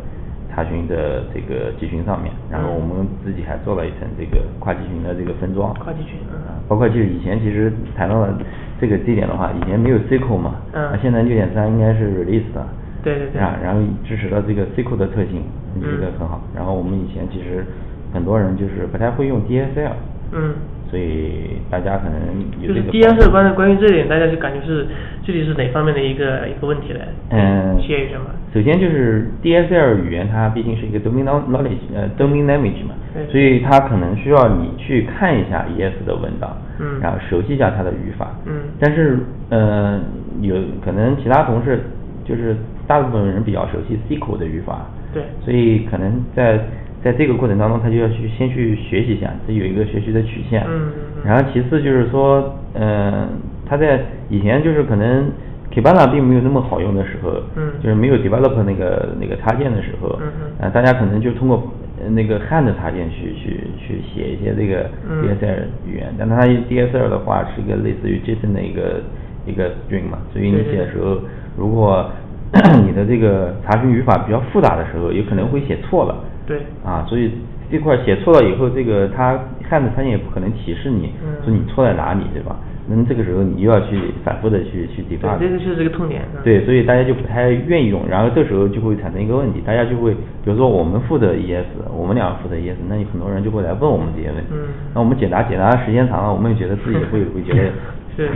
[0.54, 5.74] 查询的这个集群上面，然后嗯我们自己还做了一层这个跨集群的这个分装。
[5.82, 8.38] 跨集群嗯啊，包括就是以前其实谈到了
[8.80, 12.64] 这个这点的话，以前没有 SQL 嘛，嗯啊现在六点三应该是 release 的。
[13.04, 15.44] 对对对啊，然后支持了这个 SQL 的特性，
[15.76, 16.42] 我觉得很好。
[16.56, 17.66] 然后我们以前其实
[18.14, 19.92] 很多人就是不太会用 DSL。
[20.36, 20.54] 嗯
[20.90, 22.14] 所以大家可能
[22.62, 22.92] 有就是这个
[23.26, 24.86] DSL 关关于这点，大家就感觉是
[25.24, 27.00] 具体是哪方面的一个一个问题呢？
[27.32, 28.26] 嗯，谢一下嘛。
[28.54, 39.18] 首先就是 DSL 语言，它毕竟是一个 domain knowledge 呃 domain language 嘛对，所以它可能需要你去看一下 ES 的文档，嗯然后熟悉一下它的语法，嗯但是
[39.50, 40.00] 呃
[40.42, 41.80] 有可能其他同事
[42.26, 42.56] 就是
[42.88, 45.24] 大部分人比较熟悉 SQL 的语法，对。
[45.44, 46.60] 所以可能在
[47.04, 50.64] 在这个过程当中，他就要去先去学习一下，这有一个学习的曲线。
[50.68, 51.22] 嗯嗯嗯。
[51.26, 53.28] 然后其次就是说，呃，
[53.66, 55.30] 他在以前就是可能
[55.72, 57.74] Kibana 并没有那么好用的时候，嗯。
[57.82, 60.52] 就是没有 develop 那个那个插件的时候，嗯嗯。
[60.60, 61.62] 呃，大家可能就通过
[62.02, 65.22] 呃那个 hand 插件去去去写一些这个嗯。
[65.24, 69.02] DSL 语言，但它 DSL 的话是一个类似于 JSON 的一个
[69.46, 71.20] 一个 string 嘛，所以你写的时候，
[71.58, 72.10] 如果
[72.86, 76.16] 你的这个查询语法比较复杂的时候，有可能会写错了。
[76.46, 76.60] 对。
[76.86, 77.32] 啊，所以
[77.72, 79.40] 这块写错了以后，这个它
[79.70, 81.34] 汉字翻译也不可能提示你，嗯。
[81.44, 82.56] 说你错在哪里，对吧？
[82.86, 86.42] 那么这个时候你又要去反复的去去 debug，对这个就是这个痛点嗯。
[86.44, 90.12] 对，所以大家就不太愿意用，然后这时候就会产生一个问题，大家就会，
[90.44, 91.64] 比如说我们负责 ES，
[91.96, 94.68] 我们俩负责 ES，那有很多人就会来问我们这些问题，嗯。
[94.94, 97.72] 那我们解答解答时间长了，我们也觉得自己会会觉得是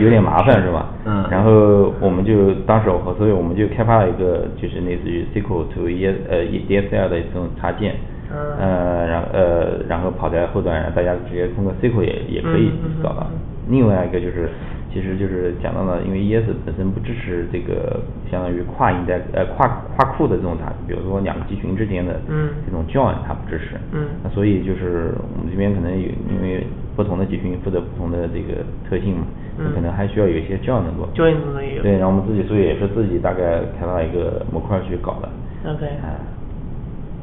[0.00, 0.88] 有点麻烦，是吧？
[1.04, 7.94] 嗯然后我们就当时我所以我们就开发了一个就是类似于 SQL to DSL 的这种插件。
[8.30, 13.38] 嗯呃，然后呃，然后跑在后端，让大家直接通过 SQL 也也可以嗯嗯嗯找到嗯。
[13.70, 14.50] 另外一个就是，
[14.98, 23.76] 其实就是讲到了，因为 ES 本身不支持这个相当于跨 index 呃跨跨库的这种打，比如说两个集群之间的嗯这种 join 它不支持。
[23.92, 29.26] 嗯那所以就是我们这边可能有因为不同的集群负责不同的这个特性嘛，
[29.58, 31.06] 嗯可能还需要有一些教能够。
[31.14, 31.82] 教练动作也有。
[31.82, 35.28] 对，然后我们自己所以也是自己大概开发一个模块去搞的。
[35.70, 36.18] OK 啊，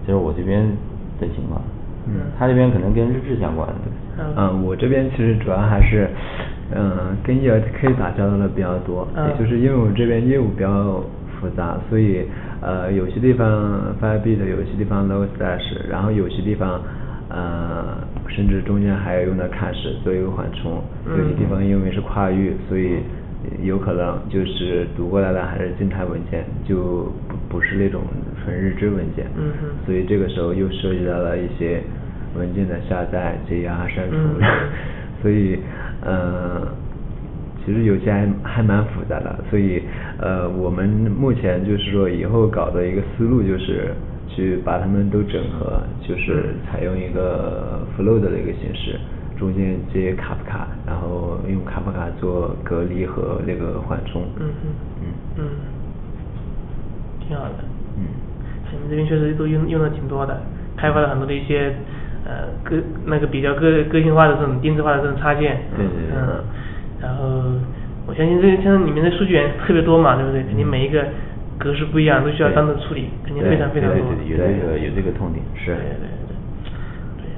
[0.07, 0.63] 就是我这边
[1.19, 1.61] 的情况。
[2.07, 3.73] 嗯他这边可能跟日志相关的。
[4.17, 6.07] 嗯嗯，我这边其实主要还是，
[6.73, 9.29] 嗯，跟 ELK 打交道的比较多，嗯。
[9.29, 11.03] 也就是因为我这边业务比较
[11.39, 12.25] 复杂，所以
[12.61, 16.81] 呃有些地方 Firebit，有些地方 Lowstash，然后有些地方
[17.29, 17.97] 呃
[18.27, 22.97] 甚至中间还要用到 Cache 做一个缓冲，有些地方因为是跨域，所以
[23.61, 28.01] 有可能就是读过来的还是静态文件，就不不是那种
[28.43, 29.53] 纯日志文件，嗯
[29.85, 31.79] 所以这个时候又涉及到了一些
[32.35, 34.41] 文件的下载、解压、删除，嗯。
[35.21, 35.57] 所以
[36.05, 36.61] 呃，
[37.65, 39.83] 其实有些还还蛮复杂的，所以
[40.19, 43.93] 呃，我们目前就是说以后搞的一个思路就是
[44.27, 48.99] 去把它们都整合，就是采用一个 flow 的一个形式，
[49.35, 54.21] 中间接卡夫卡，然后用卡夫卡做隔离和那个缓冲。
[54.39, 54.69] 嗯哼
[55.01, 55.43] 嗯嗯，
[57.27, 57.55] 挺好的。
[57.97, 58.05] 嗯
[58.73, 60.37] 你们这边确实都用用的挺多的，
[60.75, 61.73] 开发了很多的一些
[62.25, 65.57] 呃个那个比较个个性化的这种定制化的这种插件。
[65.77, 66.43] 对对对嗯，
[67.01, 67.23] 然后
[68.07, 70.43] 我相信这个像你们的数据源特别多嘛，对不对？
[70.43, 71.03] 肯定每一个
[71.57, 73.99] 格式不一样，都需要单独处理，肯定非常非常多。
[74.15, 75.45] 对对对，有这个有这个痛点。
[75.55, 76.35] 是对对对
[77.21, 77.29] 对。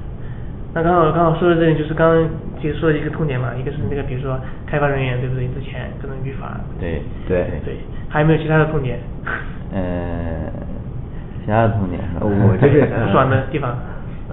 [0.74, 2.28] 那刚好刚好说到这里，就是刚刚
[2.60, 5.46] 其实说的一个痛点嘛，一个是那个比如说开发人员对不对？
[5.48, 6.60] 之前各种语法。
[6.80, 7.76] 对对对，
[8.08, 8.98] 还有没有其他的痛点？
[9.72, 10.48] 呃，
[11.44, 12.24] 其他的痛点是吧？
[12.26, 13.76] 我这是不爽的地方。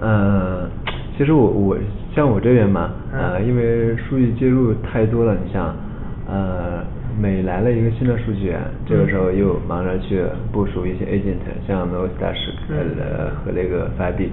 [0.00, 0.68] 呃，
[1.16, 1.76] 其实我我
[2.14, 5.74] 像我这边嘛，呃，嗯因为数据接入太多了，你像，
[6.28, 6.84] 呃，
[7.18, 12.50] 每来了一个新的数据源，这个时候又忙着去部署一些 agent，像 Nostash
[12.98, 14.30] 呃和那个 Firebit，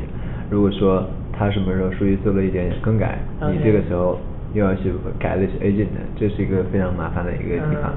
[0.49, 3.19] 如果说他什么时候数据做了一点更改，
[3.51, 4.19] 你这个时候
[4.53, 7.93] 又要去改那些 agent，这是一个非常麻烦的一个地方。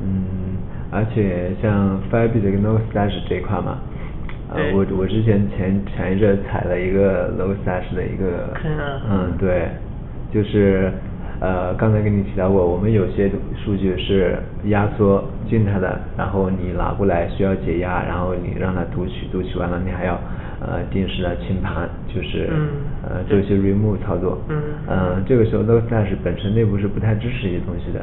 [0.00, 0.56] 嗯，
[0.90, 3.78] 而且像 Firebit 跟 Nostash 这一块嘛。
[4.50, 8.48] 呃，我我之前前前一阵踩了一个 low stash 的一个
[9.08, 9.68] 嗯，对，
[10.32, 10.90] 就是
[11.40, 13.30] 呃刚才跟你提到过，我们有些
[13.62, 20.18] 数据是压缩静态的，然后你拿过来需要解压，然后你让它读取，读取完了你还要
[20.60, 22.68] 呃定时的清盘，就是、嗯
[23.08, 24.56] 呃做一些 remove 操作，嗯。
[24.86, 28.00] 呃这个时候 low stash 本身内部是不太支持这些东西的，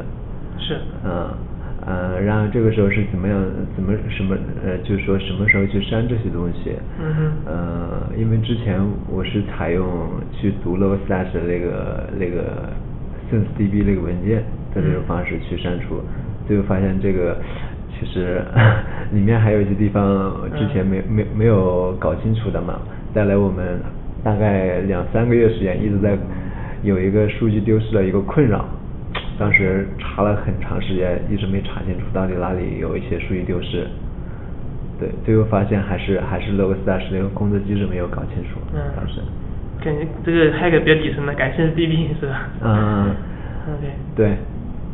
[0.59, 0.77] 是。
[1.03, 1.29] 嗯，
[1.85, 3.39] 呃，然后这个时候是怎么样，
[3.75, 6.71] 怎么什么呃，就是说什么时候去删这些东西？
[6.99, 9.85] 嗯哼呃，因为之前我是采用
[10.31, 12.69] 去读 low slash 的那个那个
[13.31, 14.37] sensDB 那个文件
[14.73, 16.01] 的这种嗯方式去删除，
[16.47, 17.37] 最后发现这个
[17.99, 18.41] 其实
[19.13, 22.79] 里面还有一些地方之前没、没没有搞清楚的嘛，
[23.13, 23.79] 带来我们
[24.23, 26.17] 大概两三个月时间一直在
[26.81, 28.65] 有一个数据丢失的一个困扰。
[29.37, 33.85] 当时查了很长时间，一直没查清楚到底哪里有一些数据丢失。
[34.97, 38.59] 对，最后发现还是还是 Logstash 那个工作机制没有搞清楚。
[38.73, 39.19] 嗯当时。
[39.83, 42.47] 感觉这个 hack 比较底层的，感谢 DB 是吧？
[42.63, 43.15] 嗯。
[43.67, 43.91] OK。
[44.15, 44.37] 对，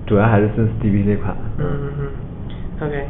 [0.07, 1.31] 主要还是 SenseDB 这块。
[1.59, 3.05] 嗯嗯嗯，OK。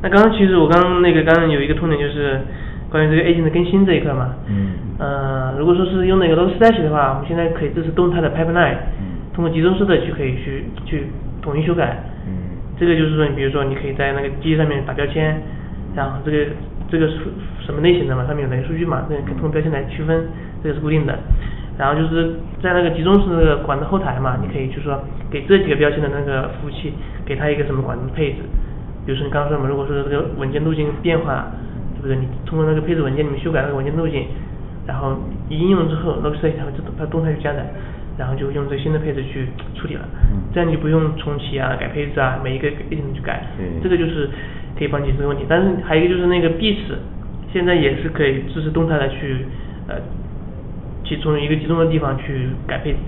[0.00, 2.40] 那刚刚其实我刚刚那个刚刚有一个痛点就是
[2.88, 4.34] 关于这个 agent 的更新这一块嘛。
[4.48, 9.07] 嗯呃，如果说是用那个 Logstash 的话，我们现在可以支持动态的 pipeline，嗯
[9.38, 11.06] 通过集中式的去可以去去
[11.40, 12.02] 统一修改。
[12.26, 15.40] 嗯这个就是说，你比如说，你可以在那个机器上面打标签，
[15.94, 16.46] 然后这个
[16.88, 17.18] 这个是
[17.64, 20.26] 什么类型的嘛，上面有哪些数据嘛，这个可以通过标签来区分，
[20.62, 21.16] 这个是固定的。
[21.78, 24.98] 然后就是在那个集中式那个管子后台嘛，你可以就是说
[25.30, 26.92] 给这几个标签的那个服务器，
[27.24, 28.42] 给它一个什么管子配置。
[29.06, 31.46] 比如说你刚刚说嘛，如果说这个文件路径变化，
[31.96, 32.16] 对不对？
[32.16, 34.26] 你通过那个配置文件里面修改那个文件路径，
[34.86, 37.66] 然后一应用之后，Logstash 它会自动它动态去加载，
[38.18, 40.02] 然后就用这个新的配置去处理了。
[40.32, 43.42] 嗯这样你就不用重启啊、改配置啊，每一个 agent 去改。
[43.82, 44.28] 这个就是
[44.76, 45.44] 可以帮解决这个问题。
[45.48, 46.92] 但是还有一个就是那个 Bits，
[47.52, 49.46] 现在也是可以支持动态的去
[49.86, 49.96] 呃，
[51.04, 52.98] 去从一个集中的地方去改配置，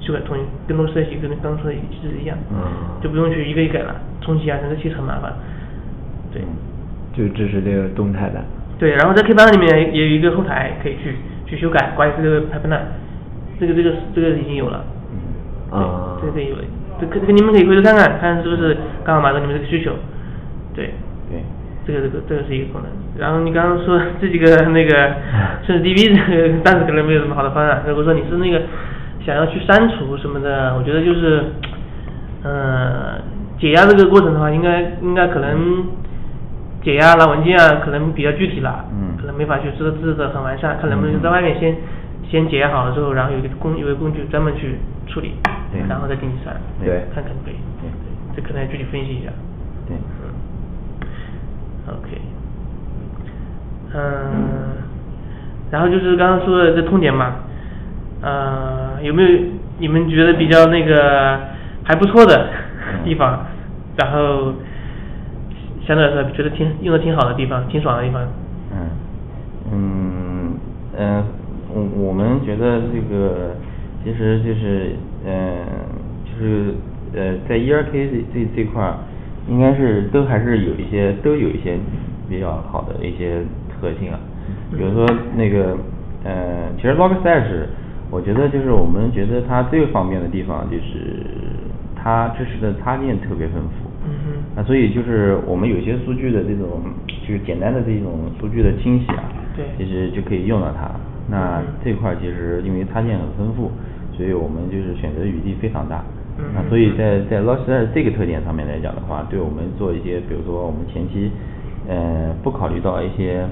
[0.00, 5.32] 修改同一跟 Logstash 跟刚刚说的机制一样，嗯就不用去一个一个改了，重启啊，那个其实很麻烦。
[6.32, 6.42] 对。
[7.12, 8.40] 就支持这个动态的。
[8.78, 12.86] 对，然后在 K 八里面也有一个后台可以去去修改关于这个 pipeline，
[13.60, 14.82] 这个这个这个已经有了。
[15.70, 16.16] 对啊。
[16.20, 16.62] 这个可以有了，
[16.98, 19.92] 这可这个你们可以回头看看，看是不是刚好满足你们这个需求。
[20.74, 20.94] 对。
[21.30, 21.44] 对。
[21.86, 22.90] 这个这个这个是一个功能。
[23.18, 25.14] 然后你刚刚说这几个那个
[25.66, 27.82] 甚至 DB 这个，暂时可能没有什么好的方案。
[27.86, 28.62] 如果说你是那个
[29.24, 31.42] 想要去删除什么的，我觉得就是，
[32.44, 33.18] 呃，
[33.58, 35.84] 解压这个过程的话，应该应该可能
[36.82, 41.74] 解压拿文件啊，可能比较具体了，嗯可能没法去设置的很完善，看能不能在外面先
[42.30, 45.34] 先检验好了之后，然后有一个工有一个工具专门去处理，
[45.72, 45.80] 对。
[45.88, 47.04] 然后再给你算，对。
[47.12, 47.90] 看可不可以，对。
[48.36, 49.30] 这可能要具体分析一下。
[49.88, 50.30] 对，嗯
[51.88, 52.20] ，OK，
[53.92, 54.78] 嗯，
[55.72, 57.34] 然后就是刚刚说的这痛点嘛，
[58.22, 59.28] 呃，有没有
[59.78, 61.40] 你们觉得比较那个
[61.82, 62.48] 还不错的
[63.04, 63.44] 地方，
[63.96, 64.52] 然后
[65.84, 68.22] 相对来说觉得挺用的挺好的地方，挺爽的地方？
[69.72, 70.54] 嗯，
[71.72, 73.56] 我我们觉得这个
[74.04, 74.92] 其实就是，
[75.24, 75.64] 呃，
[76.24, 76.74] 就是
[77.14, 78.94] 呃，在 ERK 这这这块儿，
[79.48, 81.78] 应该是都还是有一些都有一些
[82.28, 84.18] 比较好的一些特性啊，
[84.76, 85.06] 比如说
[85.36, 85.76] 那个
[86.24, 87.66] 呃，其实 Logstash，
[88.10, 91.22] 我觉得就是我们觉得它最方便的地方就是
[91.94, 93.90] 它支持的插件特别丰富。
[94.02, 96.80] 嗯哼那所以就是我们有些数据的这种，
[97.26, 100.90] 就是简单的这种数据的清洗啊，对其实就可以用到它。
[101.30, 103.70] 那嗯这块其实因为插件很丰富，
[104.16, 106.02] 所以我们就是选择余地非常大。
[106.38, 111.30] 嗯那所以在在 l o s t 这个特点上面来讲的话，对我们做一些，比如说我们前期，
[111.86, 113.44] 呃，不考虑到一些，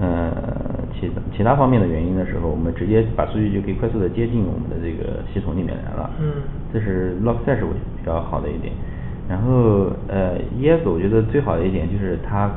[0.00, 0.32] 呃，
[0.98, 6.10] 其其他方面的原因的时候，我们直接把数据就可以快速的接进我们的这个系统里面来了。
[6.18, 6.32] 嗯
[6.72, 8.72] 这是 Logstash 我比较好的一点。
[9.28, 12.50] 然后呃，ES 我觉得最好的一点就是它，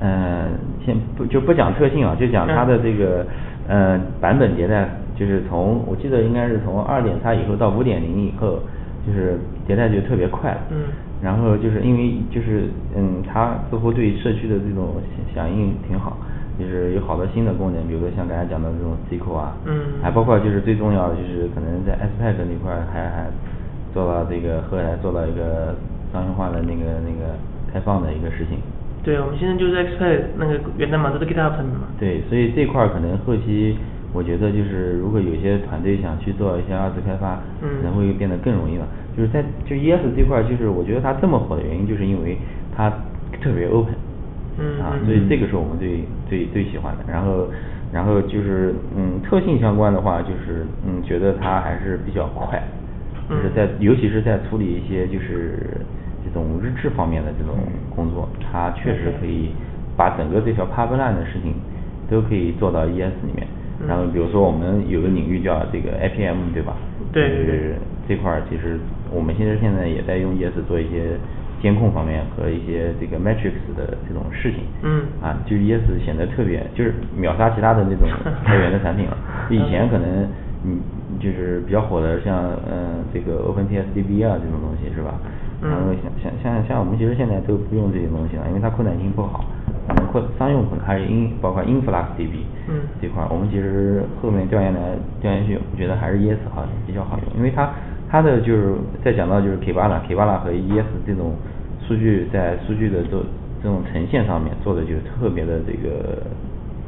[0.00, 0.48] 呃，
[0.84, 3.26] 先不就不讲特性啊，就讲它的这个
[3.68, 8.58] 呃版本迭代，就是从我记得应该是从二点三以后到五点零以后，
[9.06, 10.56] 就是迭代就特别快。
[10.70, 10.84] 嗯
[11.22, 14.96] 然后就是因为就是嗯，它似乎对社区的这种
[15.34, 16.18] 响应挺好，
[16.58, 23.26] 就是有好多新的功能，比如说像刚才讲的这种 SQL 啊，嗯还包括就是最重要的就是可能在 SPAC 那块儿还还
[23.94, 25.74] 做到这个后来做到一个
[26.12, 27.32] 商业化的那个那个
[27.72, 28.58] 开放的一个事情。
[29.04, 31.86] 对，我们现在就是 Expert 那个源代码都是 GitHub 上面嘛。
[32.00, 33.76] 对，所以这块儿可能后期
[34.12, 38.88] 我觉得就是如果有些团队想去做一些二次开发，嗯可能会变得更容易了。
[39.16, 42.38] 就是在就 ES 这块儿，就是我觉得它这么火的原因，就是因为
[42.74, 42.90] 它
[43.40, 43.94] 特别 open。
[44.56, 47.04] 嗯啊，嗯所以这个是我们最最最喜欢的。
[47.06, 47.48] 然后，
[47.92, 52.62] 然后就是嗯，特性相关的话，就是嗯，觉得它还是比较快，
[53.28, 55.58] 就是在尤其是在处理一些就是
[56.03, 56.03] 这
[56.34, 57.54] 种日志方面的这种
[57.94, 59.50] 工作，它确实可以
[59.96, 61.54] 把整个这条 pipeline 的事情
[62.10, 63.46] 都可以做到 ES 里面。
[63.88, 66.74] 然后比如说我们有个领域叫这个 IPM，对吧？
[67.12, 67.74] 对对对就是
[68.08, 68.78] 这块儿其实
[69.10, 71.18] 我们现在现在也在用 ES 做一些
[71.60, 74.60] 监控方面和一些这个 metrics 的这种事情。
[74.82, 78.08] 嗯啊，就是 ES 显得特别，就是秒杀其他的那种
[78.44, 79.16] 开源的产品了。
[79.50, 80.28] 以前可能
[80.64, 80.80] 嗯
[81.20, 82.34] 就是比较火的像
[82.66, 85.14] 呃这个 OpenTSDB 啊这种东西是吧？
[85.64, 89.44] 嗯然后像像像像我们其实现在都不用这些东西了，因为它扩展性不好。
[89.88, 94.80] 我们扩商用可能还是 in 包括 InfluxDB 嗯这块儿，我们其实后面调研来
[95.20, 97.68] 调研去，我觉得还是 ES 好比较好用，因为它
[98.10, 98.74] 它的就是
[99.04, 101.34] 再讲到就是 Kibana，Kibana 和 ES 这种
[101.86, 103.22] 数据在数据的做
[103.62, 106.22] 这种呈现上面做的就特别的这个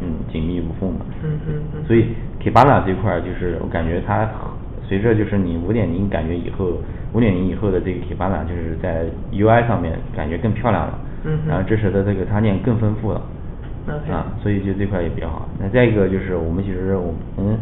[0.00, 1.00] 嗯紧密无缝嘛。
[1.22, 4.26] 嗯嗯嗯所以 Kibana 这块儿就是我感觉它
[4.88, 6.72] 随着就是你五点零感觉以后，
[7.16, 13.22] 五点零以后的这个 Kibana 就是在 UI 上面感觉更漂亮了，嗯然后支持的这个插件更丰富了。
[13.88, 15.48] OK 啊，所以就这块也比较好。
[15.58, 17.56] 那再一个就是我们其实我们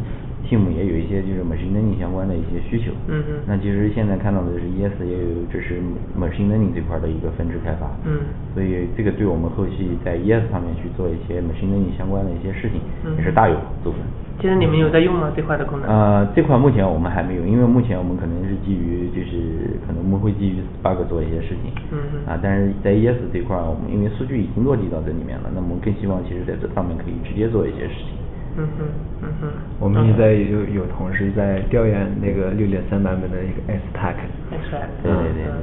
[0.49, 2.93] team 也有一些就是 machine learning 相关的一些需求。
[3.09, 5.81] 嗯嗯那其实现在看到的是 ES 也有支持
[6.19, 7.91] machine learning 这块的一个分支开发。
[8.05, 8.21] 嗯
[8.55, 14.01] 所以这个对我们后期在 ES 上面去做一些 machine learning 相关的一些事情嗯也是大有作用。
[14.41, 15.33] 现在你们有在用吗？
[15.35, 15.89] 这块的功能？
[15.89, 21.71] 呃，这块目前我们还没有，因为目前我们可能是基于就是可能我们会基于 Spark 做一些事情。
[21.93, 28.19] 嗯哼啊，但是在 ES 这块儿，我们因为数据已经落地到这里面了，那么我们更希望其实在这上面可以直接做一些事情。
[28.57, 28.85] 嗯哼
[29.23, 29.49] 嗯哼。
[29.81, 34.17] 我们现在有有同事在调研那个六点三版本的一个 S Stack。
[34.53, 35.63] Extract 对对对嗯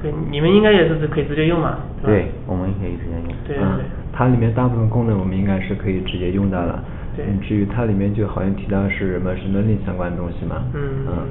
[0.00, 1.78] 对对，你们应该也是可以直接用嘛？
[2.04, 3.32] 对，我们可以直接用。
[3.32, 6.82] 嗯对对对，它里面大部分功能我们应该是可以直接用到了。
[7.16, 10.62] 对嗯至于它里面就好像提到是 machine learning 相关的东西嘛。
[10.74, 11.26] 嗯嗯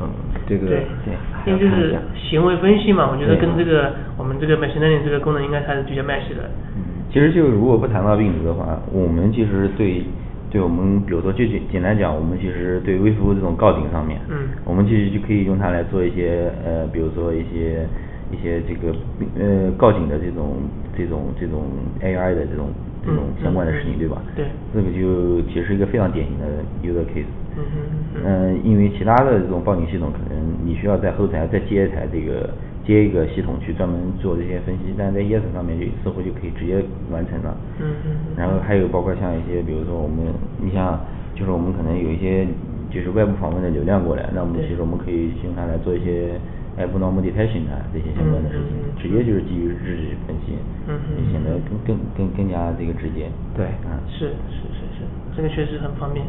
[0.00, 0.08] 嗯，
[0.46, 1.96] 这个对对还因为就是。
[2.30, 6.46] 行为分析嘛，我觉得跟这个我们这个 machine learning 这个功能应该还是比较 match 的。
[6.76, 10.02] 嗯，其实就如果不谈到病毒的话，我们其实对
[10.50, 17.86] 对我们，比如说就简简单讲，我们其实对微服务这种告顶上面，嗯我们其实就可以用它来做一些呃，比如说一些
[18.30, 18.94] 一些这个
[19.38, 20.56] 呃告警的这种
[20.96, 21.62] 这种这种
[22.02, 22.68] AI 的这种
[23.04, 24.22] 这种嗯相关的事情，嗯对吧？
[24.36, 24.44] 对
[24.74, 26.46] 这个就其实是一个非常典型的
[26.82, 27.26] user case。
[27.56, 27.78] 嗯哼
[28.14, 32.48] 嗯嗯，因为其他的这种报警系统，可能你需要在后台再接一台这个
[32.84, 37.56] 接一个系统去专门做这些分析，但是在 ES 上面就似乎就可以直接完成了。
[37.78, 40.26] 嗯嗯嗯然后还有包括像一些，比如说我们，
[40.60, 40.98] 你像
[41.34, 42.46] 就是我们可能有一些
[42.90, 46.34] 就是外部访问的流量过来，那我们其实我们可以用它来做一些
[46.78, 50.56] abnormal detection 啊这些相关的事情，直接就是基于日志分析
[50.88, 50.96] 嗯，
[51.30, 53.28] 显得更更更更加这个直接。
[53.54, 55.04] 对，啊是是是是，
[55.36, 56.24] 这个确实很方便。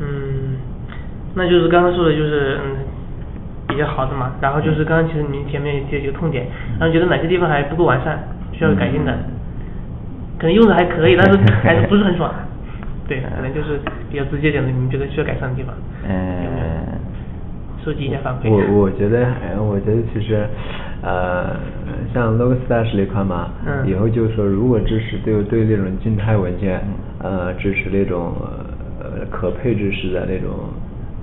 [0.00, 0.56] 嗯，
[1.34, 2.76] 那就是刚刚说的就是嗯
[3.68, 6.46] 比较好的嘛，然后就是刚刚其实您前面也提了几个痛点，
[6.78, 8.18] 然后觉得哪些地方还不够完善，
[8.52, 9.12] 需要改进的，
[10.38, 12.32] 可能用的还可以，但是 还是不是很爽。
[13.08, 16.64] 对，可能就是比较直接点的，你们觉得需要改善的地方，有没有？
[16.64, 16.98] 呃，
[17.84, 18.48] 收集一下反馈。
[18.48, 20.46] 我我觉得，哎我觉得其实，
[21.02, 21.56] 呃，
[22.14, 23.86] 像 Logstash 这块嘛，嗯。
[23.90, 26.80] 以后就是说，如果支持对对那种静态文件，
[27.18, 28.32] 呃，支持那种
[29.00, 30.70] 呃可配置式的那种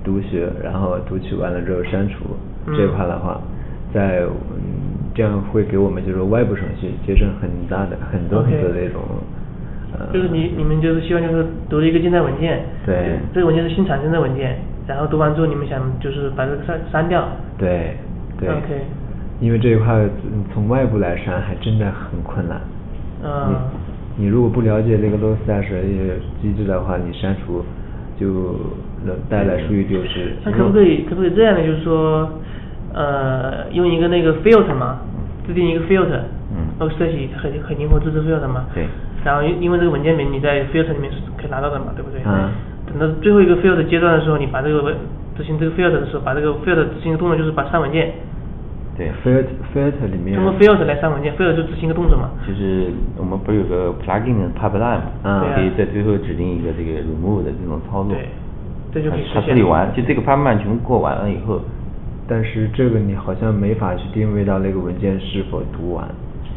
[0.04, 2.24] 读取，然后读取完了之后删除、
[2.66, 2.74] 嗯。
[2.76, 3.40] 这块的话，
[3.92, 9.02] 在嗯这样会给我们就是外部程序节省很大的很多很多的那种。
[9.92, 13.18] 呃就是你你们就是希望就是读了一个静态文件，对。
[13.34, 17.28] 这个文件是新产生的文件，然后读完之后你们想就是把这个删删掉，
[17.58, 17.96] 对
[18.38, 18.48] 对。
[18.48, 18.86] OK
[19.40, 19.94] 因为这一块
[20.24, 22.60] 嗯从外部来删还真的很困难。
[23.24, 23.54] 嗯。
[24.16, 27.64] 你你如果不了解这个 low stash 的一些机制的话，你删除
[28.20, 28.54] 就
[29.06, 30.36] 能带来数据丢失。
[30.44, 32.28] 那可不可以可不可以这样呢，就是说，
[32.92, 35.00] 呃，用一个那个 filter 嘛，
[35.46, 36.20] 制定一个 filter，
[36.52, 38.84] 嗯设计很很灵活支持 filter 嘛，对
[39.24, 42.20] 然后因因为这个文件名你在 filter 里面是可以拿到的嘛，对不对？
[42.26, 42.50] 嗯
[42.90, 44.94] 等到最后一个 filter 阶段的时候，你把这个文
[45.36, 48.12] 执行这个 filter 的时候，把这个 filter 执行的动作就是把删文件，
[49.00, 49.08] 对。
[49.24, 52.28] filter filter 里面通过 filter 来删文件，filter 就执行一个动作嘛。
[52.46, 58.28] 就是我们不是有个 plugin pipeline 嘛，嗯可以在最后指定一个这个 remove 的这种操作，对
[58.92, 61.60] 这就可以它实现处理完，就这个 pipeline 全部过完了以后，
[62.28, 66.06] 但是这个你好像没法去定位到那个文件是否读完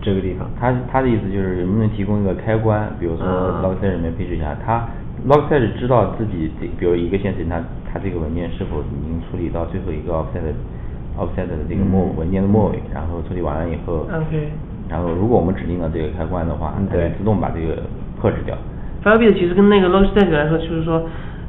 [0.02, 0.50] 这个地方。
[0.60, 4.86] 他他的意思就是能不能提供一个开关，比如说啊 Logstash 里面配置一下，他
[5.28, 10.44] Logstash 知道自己这，比如一个线程，它它这个文件是否已经处理到最后一个 offset
[11.18, 14.52] offset 的这个末嗯文件的末尾，然后处理完了以后 OK
[14.90, 17.84] 然后如果我们指定了这个开关的话嗯，它就对自动把这个
[18.20, 18.56] 破置掉。
[19.04, 21.04] Firebase 其实跟那个 Logstash 来说，就是说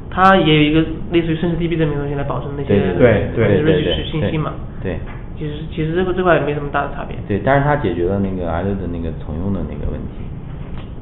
[0.09, 4.53] 它也有一个类似于甚至 DB 这么东西来保证那些对对对对对信息嘛。
[4.81, 4.97] 对。
[5.37, 7.17] 其实其实这个这块没什么大的差别。
[7.27, 10.23] 对，但是它解决了那个 I 的那个重用的那个问题。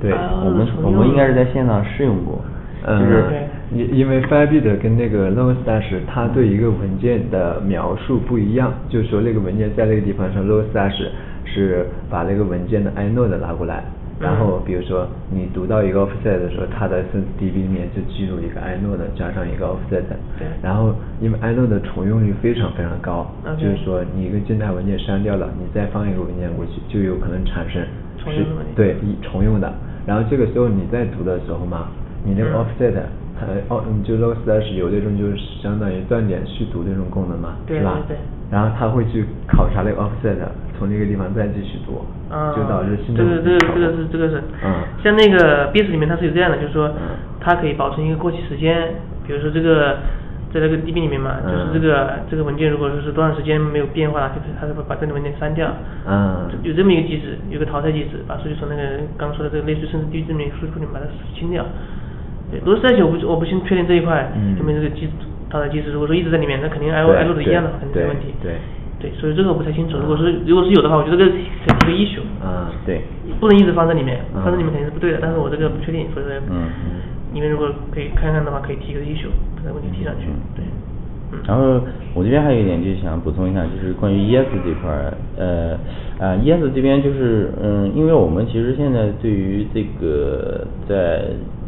[0.02, 2.42] 对啊我们我们应该是在线上试用过，
[2.84, 11.08] 嗯，就是对因因为 Firebase 跟那个 Logstash 它对一个文件的描述不一样，就是说那个文件在那个地方上 Logstash
[11.46, 13.84] 是把那个文件的 inode 拿过来，
[14.20, 20.04] 然后比如说你读到一个 offset 的时候，它的 SenseDB 里面就记录一个 inode 加上一个 offset，
[20.40, 20.48] 对。
[20.62, 27.82] 然后因为 inode 的重用率非常非常高就是说你一个静态文件删掉了，你再放一个文件过去，就有可能产生
[28.18, 29.74] 是重用的对一重用的，
[30.06, 31.88] 然后这个时候你在读的时候嘛，
[32.24, 32.66] 你那个嗯
[33.40, 37.98] 它哦，你，就 Logstash 有那种就是相当于断点续读那种功能嘛，对是吧？
[38.08, 38.20] 对对。
[38.52, 40.38] 然后它会去考察那个 offset，
[40.78, 44.70] 从那个地方再继续读，啊，就导致新这的个这个这个是这个是，嗯。
[45.04, 47.18] 像那个 BIS 里面它是有这样的，就是说嗯。
[47.40, 48.94] 它可以保存一个过期时间，
[49.26, 49.98] 比如说这个
[50.54, 55.68] 在这个 DB 里面嘛，就是这个这个文件如果说是多长时间没有变化，就是它是会把这个文件删掉，
[56.08, 56.48] 嗯。
[56.62, 58.82] 有这么一个机制，有个淘汰机制，把数据从那个
[59.18, 61.06] 刚说的这个类似于甚至 DB 这么一个数据库里面把它
[61.38, 61.66] 清掉。
[62.54, 65.12] 对，罗斯代我不我不清确定这一块嗯有没这个机制
[65.50, 68.34] 淘汰机制，如果说一直在里面，那肯定 I O 对 I O 的一样的，肯定对没问题。
[68.42, 68.54] 对
[69.02, 69.98] 对，所以这个我不太清楚。
[69.98, 72.24] 如果是如果是有的话，我觉得这个可以提个 issue。
[72.46, 73.02] 嗯对，
[73.40, 76.70] 不能一直放在里面，嗯放在里面肯定是不对的，但是我这个不确定，所以说，嗯
[77.34, 80.64] 你们如果可以看看的话，可以提个 issue，把这个问题提上去，对，
[81.34, 81.82] 嗯，然后
[82.14, 85.74] 我这边还有一点就是想补充一下，就是关于 ES 这块儿，呃，
[86.20, 91.24] 啊 ES 这边就是，嗯，因为我们其实现在对于这个在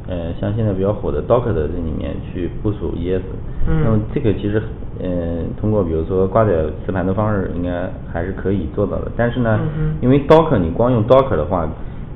[0.08, 3.22] 呃像现在比较火的 Docker 的这里面去部署 ES，
[3.68, 3.82] 嗯。
[3.84, 4.62] 那么这个其实
[5.02, 6.52] 嗯通过比如说挂载
[6.86, 9.12] 磁盘的方式，应该还是可以做到的。
[9.18, 11.68] 但是呢，嗯因为 Docker 你光用 Docker 的话，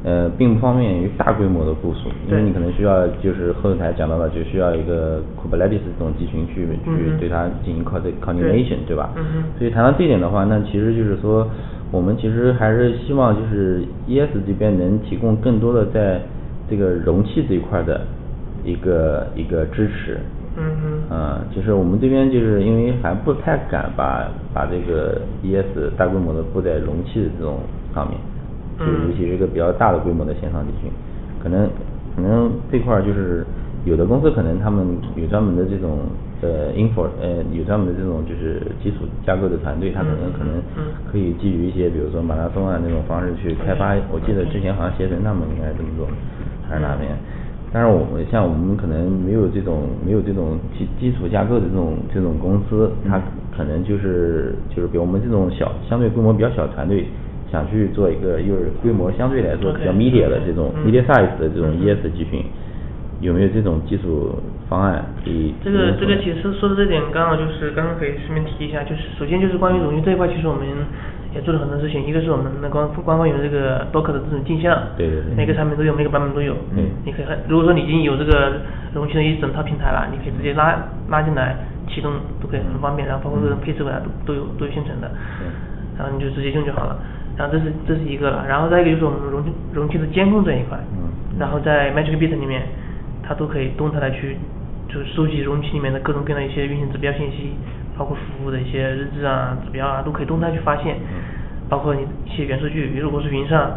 [0.03, 9.09] 呃，并不方便于大规模的部署，因为你可能需要就是后台讲到了，就需要一个 Kubernetes 这种集群去去对它进行 co coordination，对吧？
[9.17, 9.43] 嗯哼。
[9.57, 11.45] 所以谈到这一点的话，那其实就是说，
[11.91, 16.21] 我们其实还是希望就是 ES 这边能提供更多的在
[16.69, 18.01] 这个容器这一块的
[18.63, 20.17] 一个一个支持。
[20.57, 27.59] 嗯哼，嗯，就是我们这边就是因为还不太敢把把这个 ES 大规模的布在容器的这种
[27.93, 28.17] 上面，
[28.79, 30.91] 就嗯尤其是一个比较大的规模的线上集群，
[31.41, 31.69] 可能
[32.15, 33.45] 可能这块儿就是
[33.85, 35.99] 有的公司可能他们有专门的这种
[36.41, 46.05] 呃 info 呃有专门的这种就是基础架构的团队，他可能嗯可能嗯可以基于一些比如说马拉松啊那种方式去开发，我记得之前好像携程他们应该这么做，
[46.69, 47.09] 还是哪边？
[47.71, 53.21] 但是我们像我们可能没有这种没有这种基基础架构的这种这种公司，它
[53.55, 57.05] 可能就是就是比我们这种小相对规模比较小团队，
[57.51, 62.43] 想去做一个又是规模相对来说比较 media 的这种 media size 的这种 ES 集群，
[63.21, 64.33] 有没有这种技术
[64.67, 65.53] 方案可以？
[65.63, 70.65] 这个这个其实说的这点刚好就是刚刚可以顺便提一下，就是首先就是关于荣誉这一块，其实我们
[71.33, 76.89] 也做了很多事情，一个是我们的官官方有这个 Docker 的这种镜像，对对对每个产品都有，每个版本都有，嗯。
[77.05, 78.53] 你可以看，如果说你已经有这个
[78.93, 80.75] 容器的一整套平台了，你可以直接拉
[81.09, 81.55] 拉进来
[81.87, 82.11] 启动
[82.41, 85.11] 都可以很方便，然后包括这种配置文啊都都有都有现成的，
[85.97, 86.97] 然后你就直接用就好了。
[87.37, 91.07] 然后这是这是一个了，然后再一个就是我们容器容器的监控这一块，嗯
[91.39, 92.63] 然后在 Magic Bit 里面，
[93.23, 94.35] 它都可以动态的去
[94.89, 97.53] 就是收集容器里面的各种各样的一些运行指标信息，
[97.99, 100.95] 包括服务的一些日志啊、指标啊，都可以动态去发现，
[101.67, 103.71] 包括你一些元数据，比如果是云上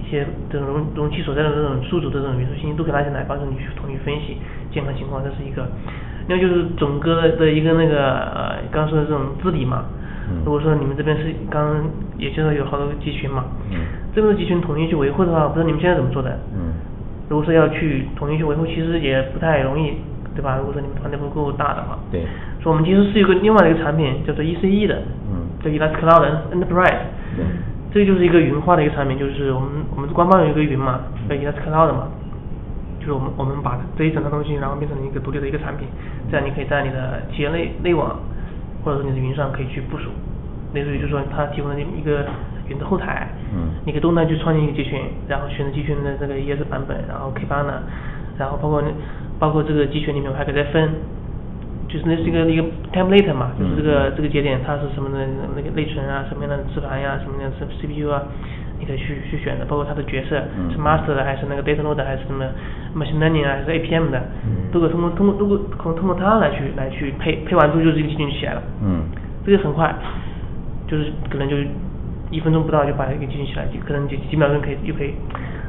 [0.00, 4.38] 一些这种容容器所在的这种宿主的这种元素信息都可以拉进来，帮助你去统一分析
[4.72, 5.68] 健康情况，这是一个。
[6.28, 9.84] 另外就是整个的一个那个呃刚刚说的这种治理嘛，
[10.30, 11.84] 嗯如果说你们这边是刚刚
[12.16, 16.38] 也介绍有好多个集群嘛，嗯这边的集群统一去维护的话，不知道你们现在怎么做的？
[16.54, 16.72] 嗯
[17.28, 19.92] 如果说要去统一去维护，其实也不太容易，
[20.34, 20.56] 对吧？
[20.56, 22.24] 如果说你们团队不够大的话，对
[22.68, 25.02] 我们其实是有个另外的一个产品叫做 ECE 的，
[25.32, 25.48] 嗯。
[25.58, 27.02] 叫 Elastic Cloud Enterprise，
[27.34, 27.44] 对。
[27.90, 32.08] 这个就是一个云化的一个产品，就是我们我们官方有一个云嘛，叫 Elastic Cloud 嘛，
[33.00, 35.88] 就是我们我们把这一整套东西，然后变成一个独立的一个产品，
[36.30, 38.20] 这样你可以在你的企业内内网
[38.84, 40.10] 或者说你的云上可以去部署，
[40.74, 42.26] 类似于就是说它提供了一个
[42.68, 43.82] 云的后台，嗯。
[43.84, 47.82] 你可以动态去创建一个集群，然后选择集群的这个 ES 版本，然后 Kibana，
[48.38, 48.88] 然后包括那
[49.40, 50.90] 包括这个集群里面我还可以再分，
[51.88, 52.62] 就是那是一个一个
[52.92, 54.12] template 嘛，就是这个、嗯。
[54.16, 55.26] 这个节点它是什么的
[55.56, 58.22] 那个内存啊，什么样的磁盘呀、什么样的 CPU 啊，
[58.78, 60.70] 你可以去去选的，包括它的角色、嗯。
[60.70, 62.44] 是 master 的还是那个 data node 的还是什么
[62.94, 64.68] machine learning 啊，还是 APM 的，嗯。
[64.70, 69.02] 都可以通过通过通过通通过它来去来去配配完之后就是一个集群起来了，嗯。
[69.46, 69.94] 这个很快，
[70.86, 71.56] 就是可能就
[72.30, 75.14] 一分钟不到就把一个集群起来，就可能几几秒钟可以就可以。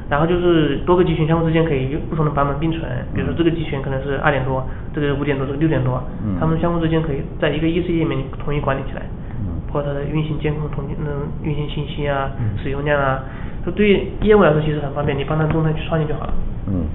[0.09, 2.81] 然后就是多个集群相互之间可以用不同的版本并存，
[3.13, 6.35] 比如说这个集群可能是二点多，这个五点多，这个六点多，嗯。
[6.39, 9.03] 它们相互之间可以在一个 EC 页面统一管理起来，
[9.41, 9.61] 嗯。
[9.67, 12.57] 包括它的运行监控统计，嗯，运行信息啊，嗯。
[12.57, 13.23] 使用量啊，
[13.63, 16.33] 就对于业务来说其实很方便，你帮他动态去创建就好了。
[16.67, 16.85] 嗯。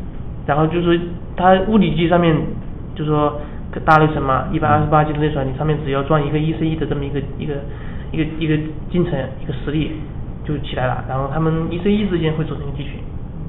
[0.46, 1.00] 然后就是
[1.36, 2.34] 它物理机上面，
[2.94, 3.40] 就是说
[3.84, 7.54] 大内存嘛，一百二十八 G 的内存，你上面只要装一个 ECE 的这么一个一个
[8.12, 8.56] 一个一个
[8.90, 9.92] 进程一个实例
[10.44, 12.92] 就起来了，然后他们 ECE 之间会组成一个集群。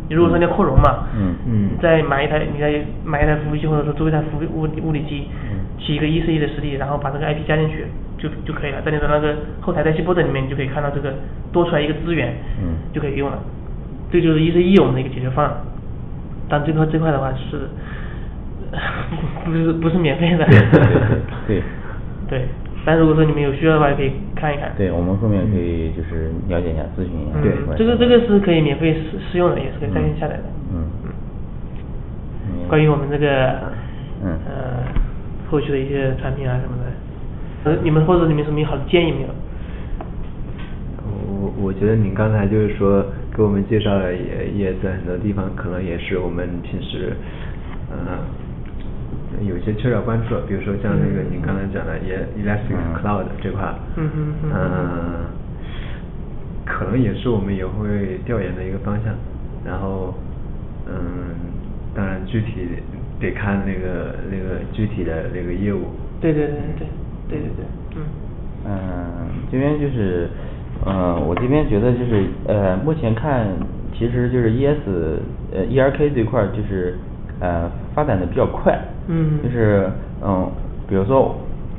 [0.08, 7.86] 你如果说你要扩容嘛，嗯嗯你再买一台，你再买一台服务器或者说租一台服务物理物理机，嗯起一个 ECE 的实例，然后把这个 IP 加进去
[8.18, 11.14] 就就可以了，在你的那个后台代谢 board 里面，你就可以看到这个
[11.52, 13.40] 多出来一个资源，嗯就可以用了。
[14.12, 15.54] 这就是 ECE 我们的一个解决方案。
[16.48, 17.68] 但这块这块的话是，
[19.44, 20.46] 不是不是免费的。
[20.46, 20.80] 对对
[21.48, 21.64] 对
[22.30, 22.48] 对，
[22.86, 24.72] 但如果说你们有需要的话，也可以看一看。
[24.78, 27.42] 对，我们后面可以就是了解一下、咨询一下。
[27.42, 30.44] 对嗯，这个这个是可以免费试试用的，也是可以在线下载的。
[30.72, 31.10] 嗯嗯。
[31.10, 33.28] 嗯关于我们这个，
[34.24, 34.86] 嗯呃，
[35.50, 39.28] 后续的一些产品啊什么的，呃，你们或者你们有什么好的建议没有？
[41.42, 43.06] 我我觉得您刚才就是说
[43.36, 47.14] 给我们介绍了也也在很多地方可能也是我们平时
[47.92, 48.18] 呃
[49.42, 55.26] 有些缺少关注的，比如说像那个嗯您刚才讲的也 Elastic 嗯 Cloud 这块，嗯嗯嗯
[56.66, 59.14] 可能也是我们以后会调研的一个方向，
[59.66, 60.14] 然后
[60.88, 61.36] 嗯
[61.94, 62.68] 当然具体
[63.20, 65.82] 得看那个那个具体的那个业务。
[66.20, 66.88] 对对对对
[67.30, 67.66] 对对对，
[67.98, 68.04] 嗯。
[68.68, 70.28] 嗯，这边就是，
[70.86, 73.48] 嗯，我这边觉得就是，呃，目前看，
[73.96, 74.80] 其实就是 ES，
[75.54, 76.98] 呃，ERK 这块儿就是，
[77.40, 78.76] 呃，发展的比较快。
[79.08, 79.40] 嗯。
[79.44, 79.90] 就是，
[80.24, 80.50] 嗯，
[80.88, 81.36] 比如说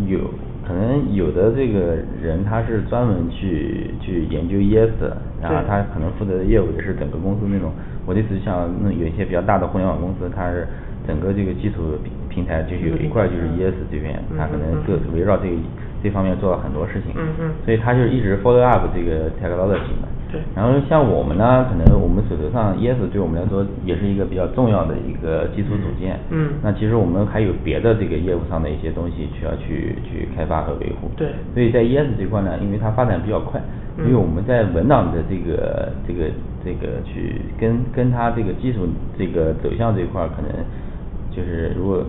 [0.07, 0.19] 有
[0.67, 7.73] 可能有的这个人他是专门去去研究 ES 的，然后他可能负责的业务也是整个公司那种，
[8.05, 10.67] 我的意思像那有一些比较大的互联网公司，它是
[11.07, 15.57] 整个这个基础平平台就是有一块就是 ES 这边，它可能各围绕这个
[16.03, 17.51] 这方面做了很多事情，嗯嗯。
[17.65, 20.09] 所以他就一直 follow up 这个 technology 嘛。
[20.37, 26.21] 对然后像我们呢，可能我们手头上 ES 对我们来说也是一个比较重要的一个基础组件。
[26.31, 31.11] 嗯那其实我们还有别的这个业务上的一些东西需要去去开发和维护。
[31.17, 33.61] 对所以在 ES 这块呢，因为它发展比较快，
[33.97, 36.29] 嗯所以我们在文档的这个这个
[36.65, 40.51] 这个去跟跟它这个基础这个走向这一块儿，可能
[41.31, 42.05] 就是如果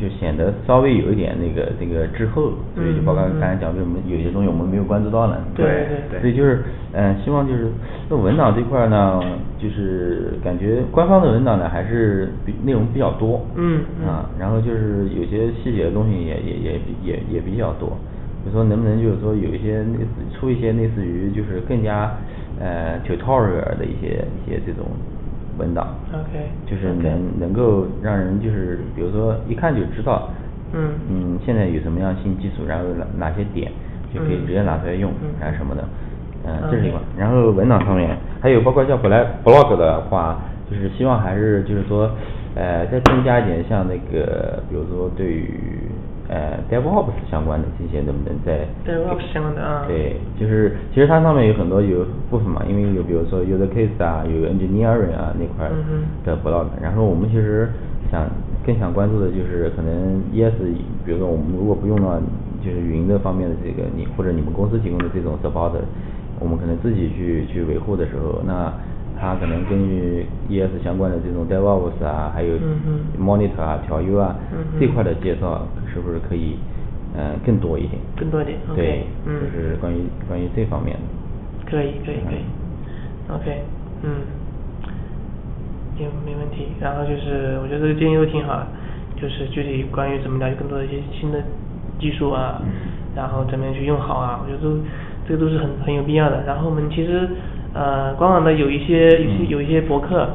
[0.00, 5.36] 就显得稍微有一点那个那个滞后，所以就包括刚才讲为什么有些东西我们没有关注到呢？
[5.54, 7.68] 对对对所以就是嗯、希望就是
[8.08, 9.20] 那文档这块呢，
[9.58, 17.92] 就是感觉官方的文档呢还是比内容比较多，嗯嗯啊，然后就是有些细节的东西也也也也也比较多。
[18.46, 22.16] 就说能不能就是说有一些类似出一些类似于就是更加
[22.60, 24.86] 呃 tutorial 的一些一些这种
[25.58, 30.28] 文档 OK，就是能能够让人就是比如说一看就知道，
[30.72, 30.90] 嗯。
[31.08, 33.70] 嗯，现在有什么样新技术，然后哪哪些点
[34.12, 34.46] 就可以嗯。
[34.46, 35.30] 直接拿出来用，嗯。
[35.40, 35.84] 还是什么的，
[36.44, 37.00] 嗯、这是一块。
[37.16, 40.40] 然后文档上面还有包括像本来 blog 的话，
[40.70, 42.10] 就是希望还是就是说
[42.54, 45.50] 呃再增加一点像那个比如说对于
[46.28, 49.84] 呃 DevOps 相关的这些能不能在 DevOps 相关的啊。
[49.86, 55.70] 对，就是其实它上面有很多有部分嘛，因为有比如说 user case 啊，有 engineering 啊那块
[56.24, 57.68] 的 blog，、然后我们其实
[58.10, 58.26] 想
[58.66, 60.54] 更想关注的就是可能 ES，
[61.04, 62.18] 比如说我们如果不用到
[62.62, 65.72] 就是云的方面的这个你或者你们公司提供的这种 support，
[66.40, 68.72] 我们可能自己去去维护的时候，那
[69.18, 72.54] 它可能根据 ES 相关的这种 DevOps 啊，还有
[73.18, 76.56] monitor 啊、调优啊、嗯这块的介绍，是不是可以
[77.16, 78.00] 呃更多一点？
[78.16, 79.40] 更多一点对，嗯。
[79.40, 81.02] 就是关于关于这方面的。
[81.70, 82.44] 可以可以可以
[83.28, 83.62] ，OK，
[84.02, 84.22] 嗯，
[85.98, 86.68] 也没问题。
[86.80, 88.66] 然后就是我觉得这个建议都挺好的，
[89.20, 91.42] 就是具体关于怎么了解更多的一些新的
[91.98, 92.70] 技术啊，嗯。
[93.16, 94.78] 然后怎么样去用好啊，我觉得都
[95.26, 96.44] 这个都是很很有必要的。
[96.44, 97.28] 然后我们其实
[97.76, 100.28] 呃官网的有一些有些嗯有一些博客。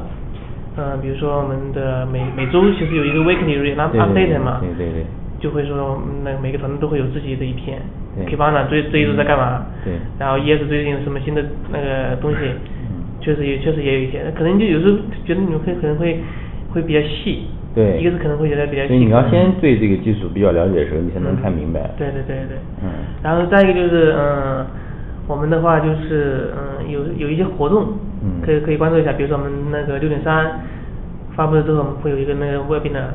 [0.74, 5.04] 嗯、比如说我们的每每周其实有一个 weekly re 对对 update 嘛，对对对
[5.38, 7.78] 就会说嗯那每个团队都会有自己的一篇
[8.16, 9.66] 对 k a 这这一周在干嘛？
[9.84, 12.38] 对然后 ES 最近有什么新的那个东西？
[12.88, 16.18] 嗯确实也确实也有一些，可能就有时候觉得你们会可能会
[16.72, 17.46] 会比较细。
[17.74, 18.88] 对，一个是可能会觉得比较细。
[18.88, 21.80] 所以你要先对这个技术比较了解的时候，你才能看明白。
[21.98, 22.56] 对对对对。
[22.82, 22.88] 嗯
[23.22, 24.66] 然后再一个就是嗯，
[25.28, 30.60] 我们的话就是嗯有有一些活动，嗯可以可以关注一下，比如说我们那个六点三
[31.34, 33.14] 发布了之后，我们会有一个那个 webinar，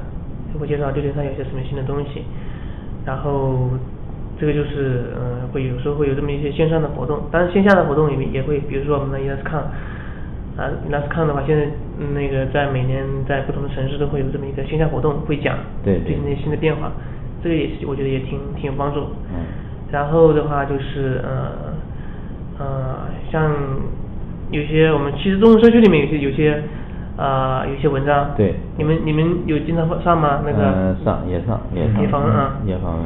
[0.53, 2.23] 就会介绍六点三有些什么新的东西，
[3.05, 3.69] 然后
[4.39, 9.63] 这个就是嗯会有时候会有这么一些线上的活动，当然线下的活动也也会，比如说我们的 ESCon。
[10.57, 11.67] 啊 e s c o n 的话，现在
[11.99, 16.91] 嗯那个在每年在不同的城市都会有这么一个线下活动，会讲对对最近的新的变化，
[17.43, 19.01] 这个也是我觉得也挺挺有帮助。
[19.29, 19.45] 嗯
[19.91, 21.77] 然后的话就是呃
[22.59, 23.51] 呃，像
[24.49, 26.63] 有些我们其实中文社区里面有些有些
[27.17, 30.41] 呃有些文章，对你们你们有经常上吗？
[30.45, 33.05] 那个、嗯上也上也上也访问啊嗯也访问。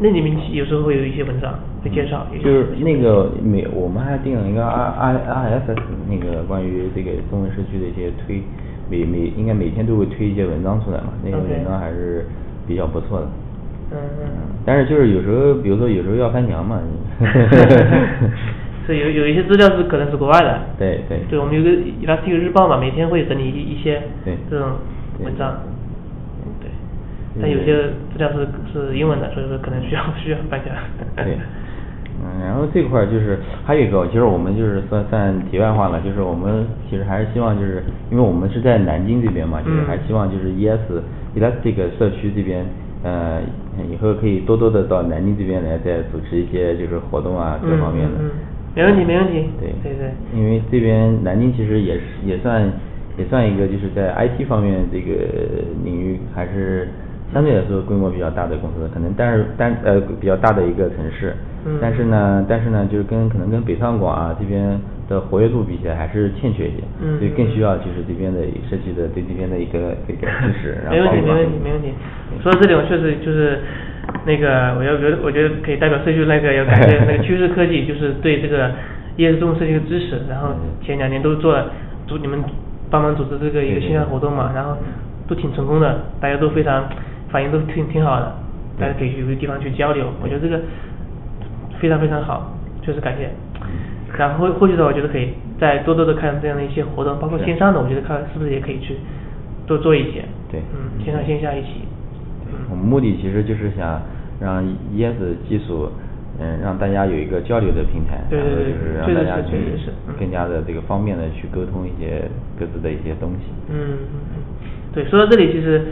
[0.00, 1.52] 那你们有时候会有一些文章
[1.82, 8.42] 会介绍，就是那个每我们还定了一个 R R R S S 那个关于这个中文社区的一些推，
[8.90, 12.26] 每每应该每天都会推一些文章出来嘛，那个文章还是
[12.66, 13.26] 比较不错的。
[13.92, 14.30] 嗯嗯。
[14.64, 16.80] 但是就是有时候，比如说有时候要翻墙嘛。
[18.86, 20.60] 是有有一些资料是可能是国外的。
[20.78, 21.70] 对对对，我们有个
[22.04, 24.68] Elastic 日报嘛，每天会整理一一些对这种
[25.22, 25.60] 文章。
[26.60, 26.70] 对。
[27.40, 27.74] 但有些
[28.12, 30.72] 资料是是英文的，所以说可能需要 需要翻墙。
[31.16, 31.38] 对，
[32.22, 40.78] 嗯，然后这块儿就是还有一个，其实我们就是算算题外话了，就是我们其实还是希望就是，因为我们是在南京这边嘛，就是嗯还希望就是 ES
[41.36, 42.64] Elastic 社区这边，
[43.02, 43.40] 呃，
[43.90, 48.16] 以后可以多多的到南京这边来再组织一些就是活动啊各方面的。
[48.20, 48.30] 嗯嗯嗯
[48.76, 52.60] 没问题没问题对对对因为这边南京其实也是也算
[53.16, 55.14] 也算一个就是在 IT 方面这个
[55.84, 56.88] 领域还是
[57.32, 64.76] 相对来说规模比较大的公司，可能但是但呃比较大的一个城市，嗯但是呢但是呢就是跟可能跟北上广啊这边
[65.08, 71.92] 的活跃度比起来还是欠缺一些，嗯所以更需要就是这边的设计的对这边的一个这个支持，然后没问题，没问题，没问题。
[72.42, 73.60] 说到这里，我确实就是
[74.24, 78.72] 那个，我要觉得，我觉得可以代表社区那个要感谢 那个趋势科技，就是对这个
[79.16, 80.20] ES 中文社区的支持。
[80.28, 80.48] 然后
[80.80, 81.70] 前两年都做了
[82.06, 82.42] 组你们
[82.90, 84.76] 帮忙组织这个一个线下活动嘛，然后
[85.28, 86.88] 都挺成功的，大家都非常
[87.28, 88.32] 反应都挺挺好的，
[88.80, 90.60] 大家可以有个地方去交流，我觉得这个
[91.78, 93.28] 非常非常好，确实感谢。
[94.16, 98.96] 然后后后续的话，我觉得可以再多多的看这样的一些活动，包括线上的，我觉得看是不是也可以去
[99.66, 100.24] 多做一些。
[100.50, 101.82] 对嗯，线上线下一起。
[102.70, 104.00] 我们目的其实就是想
[104.40, 104.62] 让
[104.96, 105.90] 椰子技术，
[106.38, 109.56] 嗯，让大家有一个交流的平台，然后就是让大家去
[110.18, 112.22] 更加的这个方便的去沟通一些
[112.58, 113.50] 各自的一些东西。
[113.68, 113.98] 嗯，
[114.92, 115.82] 对，说到这里，其实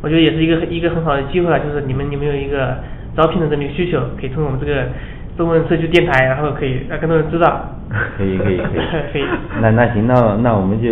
[0.00, 2.78] 我觉得也是一个一个很好的机会啊，就是你们你们有一个
[3.14, 4.88] 招聘的这么一个需求，可以通过我们这个
[5.36, 7.70] 中文社区电台，然后可以让更多人知道。
[8.16, 8.80] 可以可以可以
[9.12, 9.24] 可以。
[9.60, 10.88] 那那行，那那我们就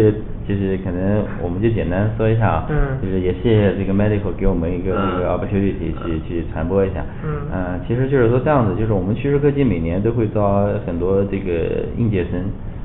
[0.47, 7.05] 就是可能我们就简单说一下啊，嗯就是也谢谢这个 medical 给我们一个这个嗯 opportunity 去去传播一下。
[7.25, 12.41] 嗯呃，其实就是说这样子，就是我们趋势科技每年都会招很多这个应届生。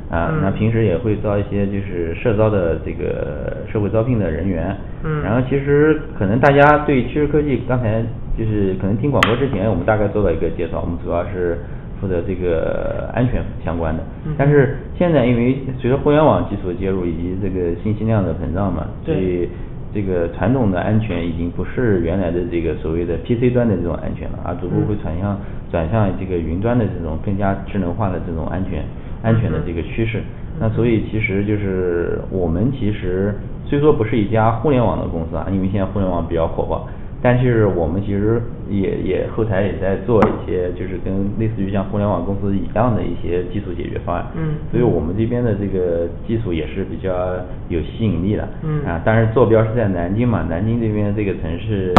[0.09, 4.75] 啊，嗯那平时也会招一些就是社招的这个社会招聘的人员。
[5.03, 8.01] 嗯然后其实可能大家对趋势科技刚才
[8.39, 11.59] 就是可能听广播之前，我们大概做了一个介绍，我们主要是
[11.99, 14.01] 负责这个安全相关的。
[14.25, 14.33] 嗯。
[14.37, 19.49] 但是现在因为随着互联网技术的介入以及这个信息量的膨胀嘛，所以
[19.93, 25.37] 这个传统的安全已经不是原来的这个所谓的 PC 端的这种安全了，而逐步会转向
[25.69, 28.85] 转向这个云端的这种更加智能化的这种安全
[29.21, 30.21] 安全的这个趋势。
[30.61, 33.33] 那所以其实就是我们其实
[33.65, 36.87] 虽说不是一家互联网的公司啊，因为现在互联网比较火爆，
[37.21, 44.25] 但是我们其实也也后台也在做一些就是跟类似于像互联网公司一样的一些技术解决方案。
[44.37, 47.35] 嗯所以我们这边的这个技术也是比较
[47.67, 48.47] 有吸引力的。
[48.63, 51.93] 嗯啊，但是坐标是在南京嘛，南京这边这个城市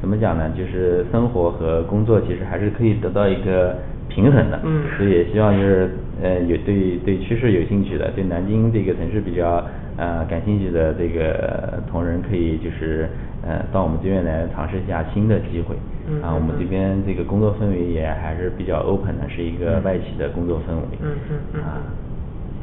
[0.00, 0.50] 怎么讲呢？
[0.58, 3.76] 就是生活和工作其实还是可以得到一个
[4.08, 4.58] 平衡的。
[4.64, 5.90] 嗯所以也希望就是
[6.22, 9.64] 呃有对对趋势有兴趣的，对南京这个城市比较
[9.96, 13.08] 呃感兴趣的这个同仁可以就是
[13.42, 15.74] 呃到我们这边来尝试一下新的机会。
[15.76, 20.98] 啊，嗯啊我们这边这个工作氛围也还是比较 open 的，是一个外企的工作氛围。
[21.00, 21.82] 嗯嗯嗯啊。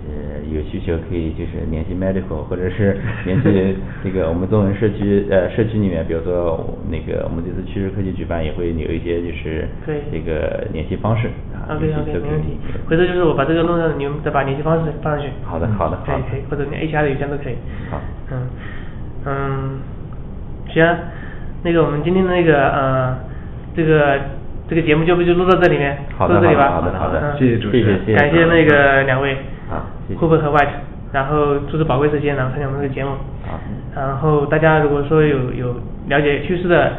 [0.08, 6.58] 呃，有需求可以就是联系 medical，或者是联系这个我们中文社区呃社区里面，比如说
[6.90, 12.58] 那个我们这次趋势科技举办也会有一些就是可以这个联系方式啊 OK 都可以没问题，
[12.90, 15.30] 回头就是我把这个弄上，你们再把联系方式放上去。
[15.44, 17.56] 好的好的好的可以可以，或者你 HR 的邮箱都可以。
[17.90, 18.48] 好嗯
[19.26, 19.80] 嗯，
[20.74, 20.98] 行啊，
[21.64, 23.16] 那个我们今天的那个呃
[23.76, 24.20] 这个
[24.68, 26.72] 这个节目就不就录到这里面，好的录到这里吧。
[26.72, 29.38] 好的好的好的嗯谢谢主持人谢谢感谢那个两位，
[30.16, 30.18] 好谢。
[30.18, 30.76] 谢库珀和 White，
[31.12, 33.12] 然后出资宝贵时间，然后参加我们这个节目。
[33.48, 33.60] 好。
[33.96, 35.76] 然后大家如果说有有
[36.08, 36.92] 了解趋势的，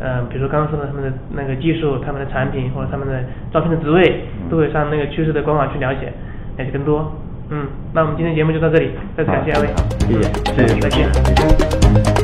[0.00, 4.50] 呃，比如说刚刚说的他们的那个技术、他们的产品或者他们的招聘的职位，嗯。
[4.50, 6.12] 都可以上那个趋势的官网去了解，
[6.56, 7.12] 了解更多。
[7.50, 9.68] 嗯，那我们今天节目就到这里，再次感谢二位。
[9.68, 10.28] 好，谢谢。
[10.28, 11.12] 嗯谢谢再见。
[11.12, 12.17] 谢谢